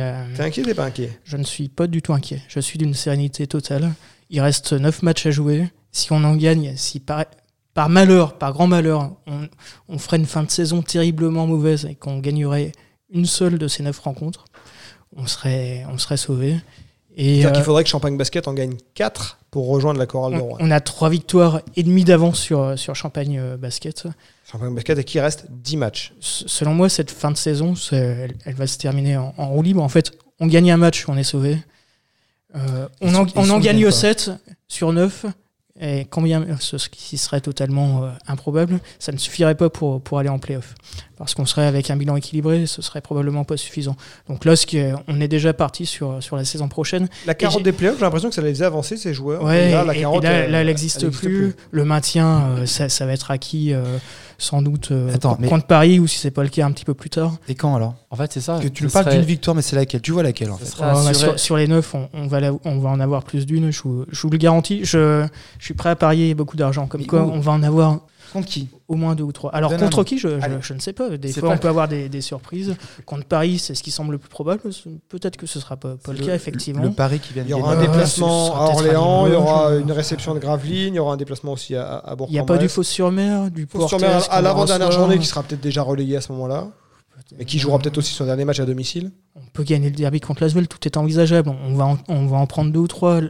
euh, 0.00 0.24
t'es 0.36 0.42
inquiet, 0.42 0.62
t'es 0.62 0.74
pas 0.74 0.86
inquiet? 0.86 1.18
je 1.24 1.36
ne 1.36 1.44
suis 1.44 1.68
pas 1.68 1.86
du 1.86 2.02
tout 2.02 2.12
inquiet. 2.12 2.42
Je 2.48 2.60
suis 2.60 2.78
d'une 2.78 2.94
sérénité 2.94 3.46
totale. 3.46 3.92
Il 4.30 4.40
reste 4.40 4.72
9 4.72 5.02
matchs 5.02 5.26
à 5.26 5.30
jouer. 5.30 5.68
Si 5.90 6.12
on 6.12 6.24
en 6.24 6.36
gagne, 6.36 6.74
si 6.76 7.00
par, 7.00 7.24
par 7.74 7.88
malheur, 7.88 8.38
par 8.38 8.52
grand 8.52 8.66
malheur, 8.66 9.16
on, 9.26 9.48
on 9.88 9.98
ferait 9.98 10.16
une 10.16 10.26
fin 10.26 10.42
de 10.42 10.50
saison 10.50 10.82
terriblement 10.82 11.46
mauvaise 11.46 11.84
et 11.84 11.94
qu'on 11.94 12.18
gagnerait 12.18 12.72
une 13.10 13.26
seule 13.26 13.58
de 13.58 13.68
ces 13.68 13.82
9 13.82 13.98
rencontres, 13.98 14.46
on 15.14 15.26
serait, 15.26 15.84
on 15.90 15.98
serait 15.98 16.16
sauvé. 16.16 16.56
Et, 17.16 17.40
C'est-à-dire 17.42 17.52
qu'il 17.52 17.60
euh, 17.60 17.64
faudrait 17.64 17.84
que 17.84 17.90
Champagne 17.90 18.16
Basket 18.16 18.48
en 18.48 18.54
gagne 18.54 18.74
4 18.94 19.38
pour 19.50 19.68
rejoindre 19.68 19.98
la 19.98 20.06
chorale 20.06 20.34
de 20.34 20.38
Rouen. 20.40 20.56
on 20.60 20.70
a 20.70 20.80
3 20.80 21.10
victoires 21.10 21.60
et 21.76 21.82
demie 21.82 22.04
d'avance 22.04 22.38
sur, 22.40 22.78
sur 22.78 22.94
Champagne 22.96 23.38
euh, 23.38 23.56
Basket. 23.56 24.04
Champagne 24.50 24.74
Basket, 24.74 24.98
et 24.98 25.04
qui 25.04 25.20
reste 25.20 25.46
10 25.50 25.76
matchs. 25.76 26.14
S- 26.20 26.44
Selon 26.46 26.72
moi, 26.74 26.88
cette 26.88 27.10
fin 27.10 27.30
de 27.30 27.36
saison, 27.36 27.74
elle, 27.92 28.34
elle 28.44 28.54
va 28.54 28.66
se 28.66 28.78
terminer 28.78 29.16
en, 29.18 29.34
en 29.36 29.48
roue 29.48 29.62
libre. 29.62 29.82
En 29.82 29.88
fait, 29.88 30.12
on 30.40 30.46
gagne 30.46 30.70
un 30.72 30.76
match, 30.78 31.04
on 31.08 31.16
est 31.18 31.22
sauvé. 31.22 31.58
Euh, 32.54 32.88
on 33.00 33.14
en, 33.14 33.26
on 33.34 33.48
en 33.50 33.58
gagne 33.60 33.76
bien, 33.78 33.88
quoi. 33.88 33.92
7 33.98 34.30
sur 34.68 34.92
9. 34.92 35.26
Et 35.84 36.06
combien, 36.08 36.46
ce 36.60 36.76
qui 36.88 37.18
serait 37.18 37.40
totalement 37.40 38.04
euh, 38.04 38.10
improbable, 38.28 38.78
ça 39.00 39.10
ne 39.10 39.16
suffirait 39.16 39.56
pas 39.56 39.68
pour, 39.68 40.00
pour 40.00 40.20
aller 40.20 40.28
en 40.28 40.38
playoff. 40.38 40.74
Parce 41.18 41.34
qu'on 41.34 41.44
serait 41.44 41.66
avec 41.66 41.90
un 41.90 41.96
bilan 41.96 42.14
équilibré, 42.14 42.66
ce 42.66 42.82
serait 42.82 43.00
probablement 43.00 43.42
pas 43.42 43.56
suffisant. 43.56 43.96
Donc 44.28 44.44
là, 44.44 44.54
ce 44.54 44.64
qui 44.64 44.78
est- 44.78 44.92
on 45.08 45.20
est 45.20 45.26
déjà 45.28 45.52
parti 45.52 45.84
sur, 45.84 46.22
sur 46.22 46.36
la 46.36 46.44
saison 46.44 46.68
prochaine. 46.68 47.08
La 47.26 47.34
carotte 47.34 47.64
des 47.64 47.72
playoffs, 47.72 47.96
j'ai 47.98 48.04
l'impression 48.04 48.28
que 48.28 48.34
ça 48.34 48.42
les 48.42 48.50
faisait 48.50 48.64
avancer, 48.64 48.96
ces 48.96 49.12
joueurs. 49.12 49.42
Ouais, 49.42 49.70
Et 49.70 49.72
là, 49.72 49.84
la 49.84 49.94
et 49.96 50.00
carotte, 50.00 50.22
là, 50.22 50.46
là, 50.46 50.60
elle 50.60 50.66
n'existe 50.68 51.08
plus. 51.10 51.54
Le 51.72 51.84
maintien, 51.84 52.42
euh, 52.58 52.66
ça, 52.66 52.88
ça 52.88 53.04
va 53.04 53.12
être 53.12 53.32
acquis 53.32 53.72
euh, 53.72 53.98
sans 54.42 54.60
doute 54.62 54.90
euh, 54.90 55.14
Attends, 55.14 55.36
mais- 55.40 55.48
contre 55.48 55.66
Paris, 55.66 55.98
ou 56.00 56.06
si 56.06 56.18
c'est 56.18 56.30
pas 56.30 56.42
le 56.42 56.48
cas, 56.48 56.66
un 56.66 56.72
petit 56.72 56.84
peu 56.84 56.94
plus 56.94 57.10
tard. 57.10 57.34
Et 57.48 57.54
quand 57.54 57.74
alors? 57.76 57.94
En 58.10 58.16
fait, 58.16 58.32
c'est 58.32 58.40
ça. 58.40 58.58
Que 58.60 58.68
tu 58.68 58.84
nous 58.84 58.90
parles 58.90 59.04
serait- 59.06 59.16
d'une 59.16 59.24
victoire, 59.24 59.54
mais 59.54 59.62
c'est 59.62 59.76
laquelle? 59.76 60.00
Tu 60.02 60.12
vois 60.12 60.22
laquelle 60.22 60.50
en 60.50 60.56
fait 60.56 60.64
assuré- 60.82 61.14
sur, 61.14 61.38
sur 61.40 61.56
les 61.56 61.68
neuf, 61.68 61.94
on, 61.94 62.08
on 62.12 62.26
va 62.26 62.40
la- 62.40 62.52
on 62.64 62.78
va 62.78 62.90
en 62.90 63.00
avoir 63.00 63.22
plus 63.22 63.46
d'une, 63.46 63.70
je, 63.70 63.82
vous- 63.82 64.04
je 64.10 64.20
vous 64.22 64.30
le 64.30 64.38
garantis. 64.38 64.84
Je, 64.84 65.24
je 65.58 65.64
suis 65.64 65.74
prêt 65.74 65.90
à 65.90 65.96
parier 65.96 66.34
beaucoup 66.34 66.56
d'argent. 66.56 66.86
Comme 66.86 67.00
Mais 67.02 67.06
quoi, 67.06 67.22
où? 67.22 67.30
on 67.30 67.40
va 67.40 67.52
en 67.52 67.62
avoir 67.62 68.00
Contre 68.32 68.46
qui 68.48 68.68
au 68.88 68.94
moins 68.94 69.14
deux 69.14 69.24
ou 69.24 69.32
trois. 69.32 69.50
Alors, 69.54 69.70
Donne 69.70 69.80
contre 69.80 70.04
qui 70.04 70.18
je, 70.18 70.28
je, 70.28 70.44
Allez. 70.44 70.56
je 70.60 70.72
ne 70.74 70.78
sais 70.78 70.92
pas. 70.92 71.10
Des 71.16 71.32
fois, 71.32 71.50
pas- 71.50 71.54
on 71.54 71.58
peut 71.58 71.68
avoir 71.68 71.88
des, 71.88 72.08
des 72.08 72.20
surprises. 72.20 72.74
Contre 73.04 73.24
Paris, 73.26 73.58
c'est 73.58 73.74
ce 73.74 73.82
qui 73.82 73.90
semble 73.90 74.12
le 74.12 74.18
plus 74.18 74.28
probable. 74.30 74.60
Peut-être 75.08 75.36
que 75.36 75.46
ce 75.46 75.60
sera 75.60 75.76
pas, 75.76 75.96
pas 76.02 76.12
le, 76.12 76.18
Le- 76.18 76.26
cas, 76.26 76.34
effectivement. 76.34 76.82
Le 76.82 76.90
pari 76.92 77.18
qui 77.18 77.32
vient 77.34 77.42
de 77.42 77.48
Il 77.48 77.50
y 77.50 77.54
aura 77.54 77.74
un 77.74 77.80
déplacement 77.80 78.54
à 78.56 78.70
Orléans, 78.70 79.26
il 79.26 79.32
y 79.32 79.36
aura 79.36 79.74
une 79.76 79.92
réception 79.92 80.34
de 80.34 80.38
Gravelines, 80.38 80.94
il 80.94 80.96
y 80.96 80.98
aura 80.98 81.14
un 81.14 81.16
déplacement 81.16 81.52
aussi 81.52 81.74
à, 81.76 81.98
à 81.98 82.14
bourg 82.16 82.28
Il 82.30 82.32
n'y 82.34 82.38
a 82.38 82.44
pas 82.44 82.58
du 82.58 82.68
Fos-sur-Mer, 82.68 83.50
du 83.50 83.66
Sur 83.70 83.80
Portes. 83.80 84.00
mer 84.00 84.26
à 84.30 84.40
l'avant-dernière 84.40 84.92
journée 84.92 85.18
qui 85.18 85.26
sera 85.26 85.42
peut-être 85.42 85.60
déjà 85.60 85.82
relégué 85.82 86.16
à 86.16 86.20
ce 86.20 86.32
moment-là, 86.32 86.68
mais 87.38 87.44
qui 87.44 87.58
jouera 87.58 87.78
peut-être 87.78 87.98
aussi 87.98 88.12
son 88.14 88.24
dernier 88.26 88.44
match 88.44 88.60
à 88.60 88.66
domicile. 88.66 89.12
On 89.36 89.40
peut 89.52 89.62
gagner 89.64 89.90
le 89.90 89.96
derby 89.96 90.20
contre 90.20 90.42
Lasvel, 90.42 90.68
tout 90.68 90.78
est 90.86 90.96
envisageable. 90.96 91.48
On 91.50 91.74
va 91.74 91.84
en, 91.86 91.98
on 92.08 92.26
va 92.26 92.36
en 92.36 92.46
prendre 92.46 92.70
deux 92.72 92.80
ou 92.80 92.88
trois 92.88 93.20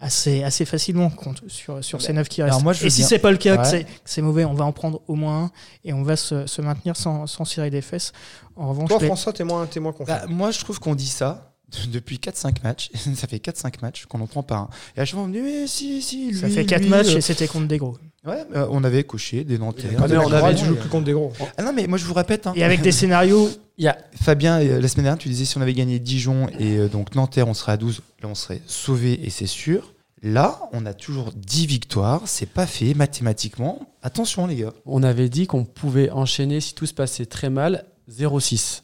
assez, 0.00 0.42
assez 0.42 0.64
facilement 0.64 1.10
contre- 1.10 1.44
sur, 1.48 1.82
sur 1.84 2.02
ces 2.02 2.12
neuf 2.12 2.28
qui 2.28 2.42
restent. 2.42 2.52
alors 2.54 2.62
moi, 2.64 2.72
et 2.82 2.90
si 2.90 3.02
c'est 3.04 3.18
pas 3.20 3.30
le 3.30 3.36
cas, 3.36 3.56
que 3.56 3.62
Ouais. 3.62 3.68
c'est- 3.68 3.84
que 3.84 3.90
c'est 4.04 4.22
mauvais, 4.22 4.44
on 4.44 4.54
va 4.54 4.64
en 4.64 4.72
prendre 4.72 5.00
au 5.06 5.14
moins 5.14 5.44
un 5.44 5.50
et 5.84 5.92
on 5.92 6.02
va 6.02 6.16
se, 6.16 6.46
se 6.46 6.60
maintenir 6.60 6.96
sans, 6.96 7.26
sans 7.26 7.44
cirer 7.44 7.70
des 7.70 7.82
fesses. 7.82 8.12
En 8.56 8.68
revanche, 8.70 8.88
Toi, 8.88 8.98
les- 9.00 9.06
François, 9.06 9.32
t'es 9.32 9.44
moins, 9.44 9.64
t'es 9.66 9.78
moins 9.80 9.92
confiant. 9.92 10.14
Bah, 10.16 10.26
moi, 10.28 10.50
je 10.50 10.58
trouve 10.60 10.80
qu'on 10.80 10.94
dit 10.96 11.06
ça 11.08 11.51
depuis 11.92 12.16
4-5 12.16 12.62
matchs. 12.62 12.90
ça 13.14 13.26
fait 13.28 13.38
4-5 13.44 13.74
matchs 13.82 14.06
qu'on 14.06 14.20
en 14.20 14.26
prend 14.26 14.42
pas 14.42 14.56
un. 14.56 14.68
Et 14.96 15.00
à 15.00 15.04
chaque 15.04 15.14
fois, 15.14 15.24
on 15.24 15.28
me 15.28 15.32
dit, 15.32 15.40
mais 15.40 15.66
si, 15.66 16.02
si, 16.02 16.30
lui, 16.32 16.38
ça 16.38 16.48
fait 16.48 16.64
quatre 16.66 16.82
lui, 16.82 16.88
matchs 16.90 17.08
euh, 17.14 17.18
et 17.18 17.20
c'était 17.20 17.48
contre 17.48 17.68
des 17.68 17.78
gros. 17.78 17.96
Ouais, 18.24 18.44
euh, 18.54 18.68
on 18.70 18.84
avait 18.84 19.02
coché 19.02 19.42
des 19.42 19.58
Nantais. 19.58 19.88
Ah, 19.98 20.02
on 20.02 20.02
on 20.02 20.32
avait 20.32 20.36
avait 20.36 20.54
dû- 20.54 20.64
joue 20.64 20.76
plus 20.76 20.88
contre 20.88 21.04
des 21.06 21.12
gros. 21.12 21.32
Ah 21.58 21.62
non, 21.62 21.72
mais 21.72 21.86
moi, 21.88 21.98
je 21.98 22.04
vous 22.04 22.14
répète. 22.14 22.46
hein. 22.46 22.52
Et 22.54 22.62
avec 22.62 22.80
des 22.80 22.92
scénarios, 22.92 23.50
Il 23.78 23.84
y 23.84 23.88
a 23.88 23.98
Fabien, 24.20 24.60
euh, 24.60 24.80
la 24.80 24.86
semaine 24.86 25.04
dernière, 25.04 25.18
tu 25.18 25.28
disais 25.28 25.44
si 25.44 25.58
on 25.58 25.60
avait 25.60 25.74
gagné 25.74 25.98
Dijon 25.98 26.46
et 26.58 26.76
euh, 26.76 26.88
donc 26.88 27.14
Nanterre, 27.16 27.48
on 27.48 27.54
serait 27.54 27.72
à 27.72 27.76
12. 27.76 28.00
Là, 28.22 28.28
on 28.28 28.34
serait 28.36 28.60
sauvé 28.66 29.18
et 29.26 29.30
c'est 29.30 29.46
sûr. 29.48 29.92
Là, 30.22 30.60
on 30.72 30.86
a 30.86 30.94
toujours 30.94 31.32
10 31.34 31.66
victoires. 31.66 32.22
C'est 32.26 32.46
pas 32.46 32.66
fait 32.68 32.94
mathématiquement. 32.94 33.80
Attention, 34.02 34.46
les 34.46 34.54
gars. 34.54 34.72
on 34.86 35.02
avait 35.02 35.28
dit 35.28 35.48
qu'on 35.48 35.64
pouvait 35.64 36.10
enchaîner 36.10 36.60
si 36.60 36.74
tout 36.76 36.86
se 36.86 36.94
passait 36.94 37.26
très 37.26 37.50
mal 37.50 37.86
0-6. 38.08 38.82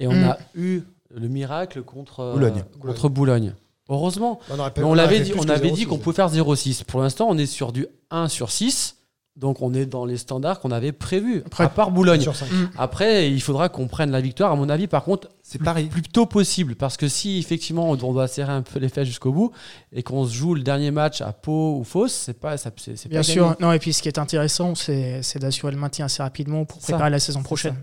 Et 0.00 0.08
on 0.08 0.12
Mm. 0.14 0.24
a 0.24 0.38
eu 0.56 0.80
le 1.14 1.28
miracle 1.28 1.82
contre 1.82 2.20
euh, 2.20 2.32
Boulogne. 2.32 2.64
Contre 2.80 3.08
Boulogne. 3.08 3.54
Heureusement. 3.88 4.38
On, 4.50 4.90
Mais 4.90 4.96
l'avait 4.96 5.20
dit, 5.20 5.32
on 5.36 5.48
avait 5.48 5.70
0-6. 5.70 5.74
dit 5.74 5.86
qu'on 5.86 5.98
pouvait 5.98 6.14
faire 6.16 6.30
0-6. 6.30 6.84
Pour 6.84 7.00
l'instant, 7.00 7.26
on 7.28 7.36
est 7.38 7.46
sur 7.46 7.72
du 7.72 7.86
1 8.10 8.28
sur 8.28 8.50
6. 8.50 8.96
Donc 9.36 9.62
on 9.62 9.72
est 9.74 9.86
dans 9.86 10.04
les 10.04 10.16
standards 10.16 10.60
qu'on 10.60 10.70
avait 10.70 10.92
prévus. 10.92 11.42
Après- 11.46 11.64
à 11.64 11.68
part 11.68 11.90
Boulogne. 11.92 12.20
Cinq. 12.34 12.48
Après, 12.76 13.30
il 13.30 13.40
faudra 13.40 13.68
qu'on 13.68 13.86
prenne 13.86 14.10
la 14.10 14.20
victoire. 14.20 14.52
À 14.52 14.56
mon 14.56 14.68
avis, 14.68 14.86
par 14.86 15.02
contre, 15.02 15.28
C'est 15.42 15.62
pareil. 15.62 15.86
plus 15.86 16.02
tôt 16.02 16.26
possible. 16.26 16.74
Parce 16.74 16.96
que 16.96 17.08
si 17.08 17.38
effectivement 17.38 17.90
on 17.90 17.96
doit 17.96 18.28
serrer 18.28 18.52
un 18.52 18.62
peu 18.62 18.78
les 18.80 18.88
fesses 18.88 19.06
jusqu'au 19.06 19.32
bout 19.32 19.52
et 19.92 20.02
qu'on 20.02 20.26
se 20.26 20.34
joue 20.34 20.54
le 20.54 20.62
dernier 20.62 20.90
match 20.90 21.20
à 21.20 21.32
Pau 21.32 21.78
ou 21.78 21.84
Fos, 21.84 22.08
c'est 22.08 22.38
pas, 22.38 22.58
ça- 22.58 22.70
c'est, 22.76 23.08
bien 23.08 23.20
pas 23.20 23.22
sûr. 23.22 23.44
gagné. 23.44 23.56
Non, 23.60 23.72
et 23.72 23.78
puis 23.78 23.92
ce 23.92 24.02
qui 24.02 24.08
est 24.08 24.18
intéressant, 24.18 24.74
c'est 24.74 25.38
d'assurer 25.38 25.72
le 25.72 25.78
maintien 25.78 26.04
assez 26.06 26.22
rapidement 26.22 26.64
pour 26.64 26.80
Ça, 26.80 26.88
préparer 26.92 27.10
la 27.10 27.18
saison 27.20 27.42
prochaine. 27.42 27.76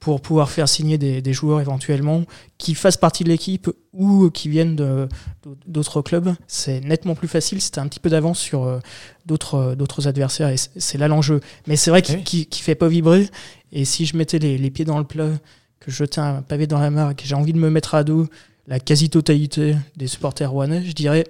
Pour 0.00 0.20
pouvoir 0.20 0.48
faire 0.50 0.68
signer 0.68 0.96
des, 0.96 1.20
des 1.20 1.32
joueurs 1.32 1.60
éventuellement 1.60 2.22
qui 2.56 2.74
fassent 2.76 2.96
partie 2.96 3.24
de 3.24 3.28
l'équipe 3.28 3.68
ou 3.92 4.30
qui 4.30 4.48
viennent 4.48 4.76
d'autres 5.66 6.02
clubs. 6.02 6.34
C'est 6.46 6.80
nettement 6.80 7.16
plus 7.16 7.26
facile 7.26 7.58
as 7.76 7.80
un 7.80 7.88
petit 7.88 7.98
peu 7.98 8.08
d'avance 8.08 8.38
sur 8.38 8.62
euh, 8.64 8.78
d'autres 9.26 9.54
euh, 9.56 9.74
d'autres 9.74 10.06
adversaires. 10.06 10.50
Et 10.50 10.56
c'est- 10.56 10.98
là 10.98 11.08
l'enjeu. 11.08 11.40
Mais 11.66 11.74
c'est 11.76 11.90
vrai 11.90 12.02
qu'il 12.02 12.16
Oui. 12.18 12.46
qui 12.46 12.62
fait 12.62 12.76
pas 12.76 12.86
vibrer. 12.88 13.28
Et 13.72 13.84
si 13.84 14.06
je 14.06 14.16
mettais 14.16 14.38
les, 14.38 14.56
les 14.56 14.70
pieds 14.70 14.84
dans 14.84 14.98
le 14.98 15.04
plat, 15.04 15.30
que 15.80 15.90
je 15.90 15.96
jetais 15.96 16.20
un 16.20 16.42
pavé 16.42 16.66
dans 16.68 16.78
la 16.80 16.90
mare, 16.90 17.10
et 17.10 17.14
que 17.16 17.24
j'ai 17.24 17.34
envie 17.34 17.52
de 17.52 17.58
me 17.58 17.68
mettre 17.70 17.94
à 17.96 18.04
dos 18.04 18.26
la 18.68 18.78
quasi-totalité 18.78 19.74
des 19.96 20.06
supporters 20.06 20.50
rouennais, 20.50 20.84
je 20.84 20.92
dirais 20.92 21.24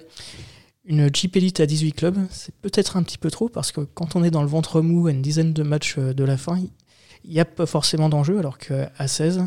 une 0.84 1.08
Jeep 1.14 1.36
Elite 1.36 1.60
à 1.60 1.66
18 1.66 1.92
clubs, 1.92 2.18
c'est 2.30 2.54
peut-être 2.62 2.96
un 2.96 3.02
petit 3.02 3.18
peu 3.18 3.30
trop 3.30 3.48
parce 3.48 3.72
que 3.72 3.82
quand 3.82 4.16
on 4.16 4.24
est 4.24 4.30
dans 4.30 4.42
le 4.42 4.48
ventre 4.48 4.80
mou 4.80 5.06
à 5.06 5.10
une 5.10 5.20
dizaine 5.22 5.52
de 5.52 5.62
matchs 5.62 5.96
euh, 5.98 6.12
de 6.14 6.24
la 6.24 6.36
fin, 6.36 6.58
il 7.24 7.30
n'y 7.32 7.40
a 7.40 7.44
pas 7.44 7.66
forcément 7.66 8.08
d'enjeu 8.08 8.38
alors 8.38 8.58
qu'à 8.58 9.06
16, 9.06 9.44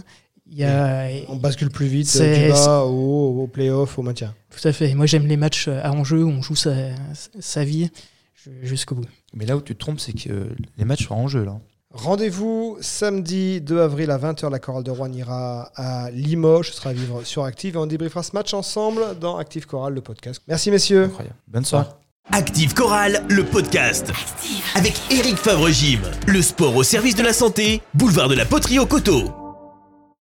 il 0.49 0.57
y 0.57 0.63
a. 0.63 1.07
On 1.29 1.37
bascule 1.37 1.69
plus 1.69 1.87
vite 1.87 2.15
du 2.21 2.49
bas 2.49 2.83
au, 2.83 3.43
au 3.43 3.47
playoff, 3.47 3.97
au 3.97 4.01
maintien. 4.01 4.33
Tout 4.49 4.67
à 4.67 4.73
fait. 4.73 4.93
Moi 4.93 5.05
j'aime 5.05 5.27
les 5.27 5.37
matchs 5.37 5.67
à 5.67 5.91
enjeu 5.91 6.23
où 6.23 6.29
on 6.29 6.41
joue 6.41 6.55
sa, 6.55 6.73
sa 7.39 7.63
vie 7.63 7.89
jusqu'au 8.61 8.95
bout. 8.95 9.05
Mais 9.33 9.45
là 9.45 9.55
où 9.55 9.61
tu 9.61 9.73
te 9.75 9.79
trompes, 9.79 9.99
c'est 9.99 10.13
que 10.13 10.49
les 10.77 10.85
matchs 10.85 11.07
sont 11.07 11.15
en 11.15 11.27
jeu 11.27 11.43
là. 11.45 11.59
Rendez-vous 11.93 12.77
samedi 12.79 13.59
2 13.59 13.81
avril 13.81 14.11
à 14.11 14.17
20h. 14.17 14.49
La 14.49 14.59
chorale 14.59 14.83
de 14.83 14.91
Rouen 14.91 15.11
ira 15.11 15.71
à 15.75 16.09
Limoges. 16.11 16.69
Ce 16.69 16.77
sera 16.77 16.91
à 16.91 16.93
vivre 16.93 17.23
sur 17.23 17.43
Active 17.43 17.75
et 17.75 17.77
on 17.77 17.85
débriefera 17.85 18.23
ce 18.23 18.31
match 18.33 18.53
ensemble 18.53 19.19
dans 19.19 19.37
Active 19.37 19.65
Chorale, 19.67 19.93
le 19.93 20.01
podcast. 20.01 20.41
Merci 20.47 20.71
messieurs. 20.71 21.05
Incroyable. 21.05 21.35
Bonne 21.47 21.65
soirée. 21.65 21.89
Active 22.31 22.73
Chorale, 22.73 23.23
le 23.29 23.43
podcast. 23.43 24.11
Avec 24.75 24.93
Eric 25.09 25.35
Favre-Gym. 25.35 25.99
Le 26.27 26.41
sport 26.41 26.75
au 26.75 26.83
service 26.83 27.15
de 27.15 27.23
la 27.23 27.33
santé, 27.33 27.81
boulevard 27.93 28.29
de 28.29 28.35
la 28.35 28.45
Poterie 28.45 28.79
au 28.79 28.85
Coteau. 28.85 29.40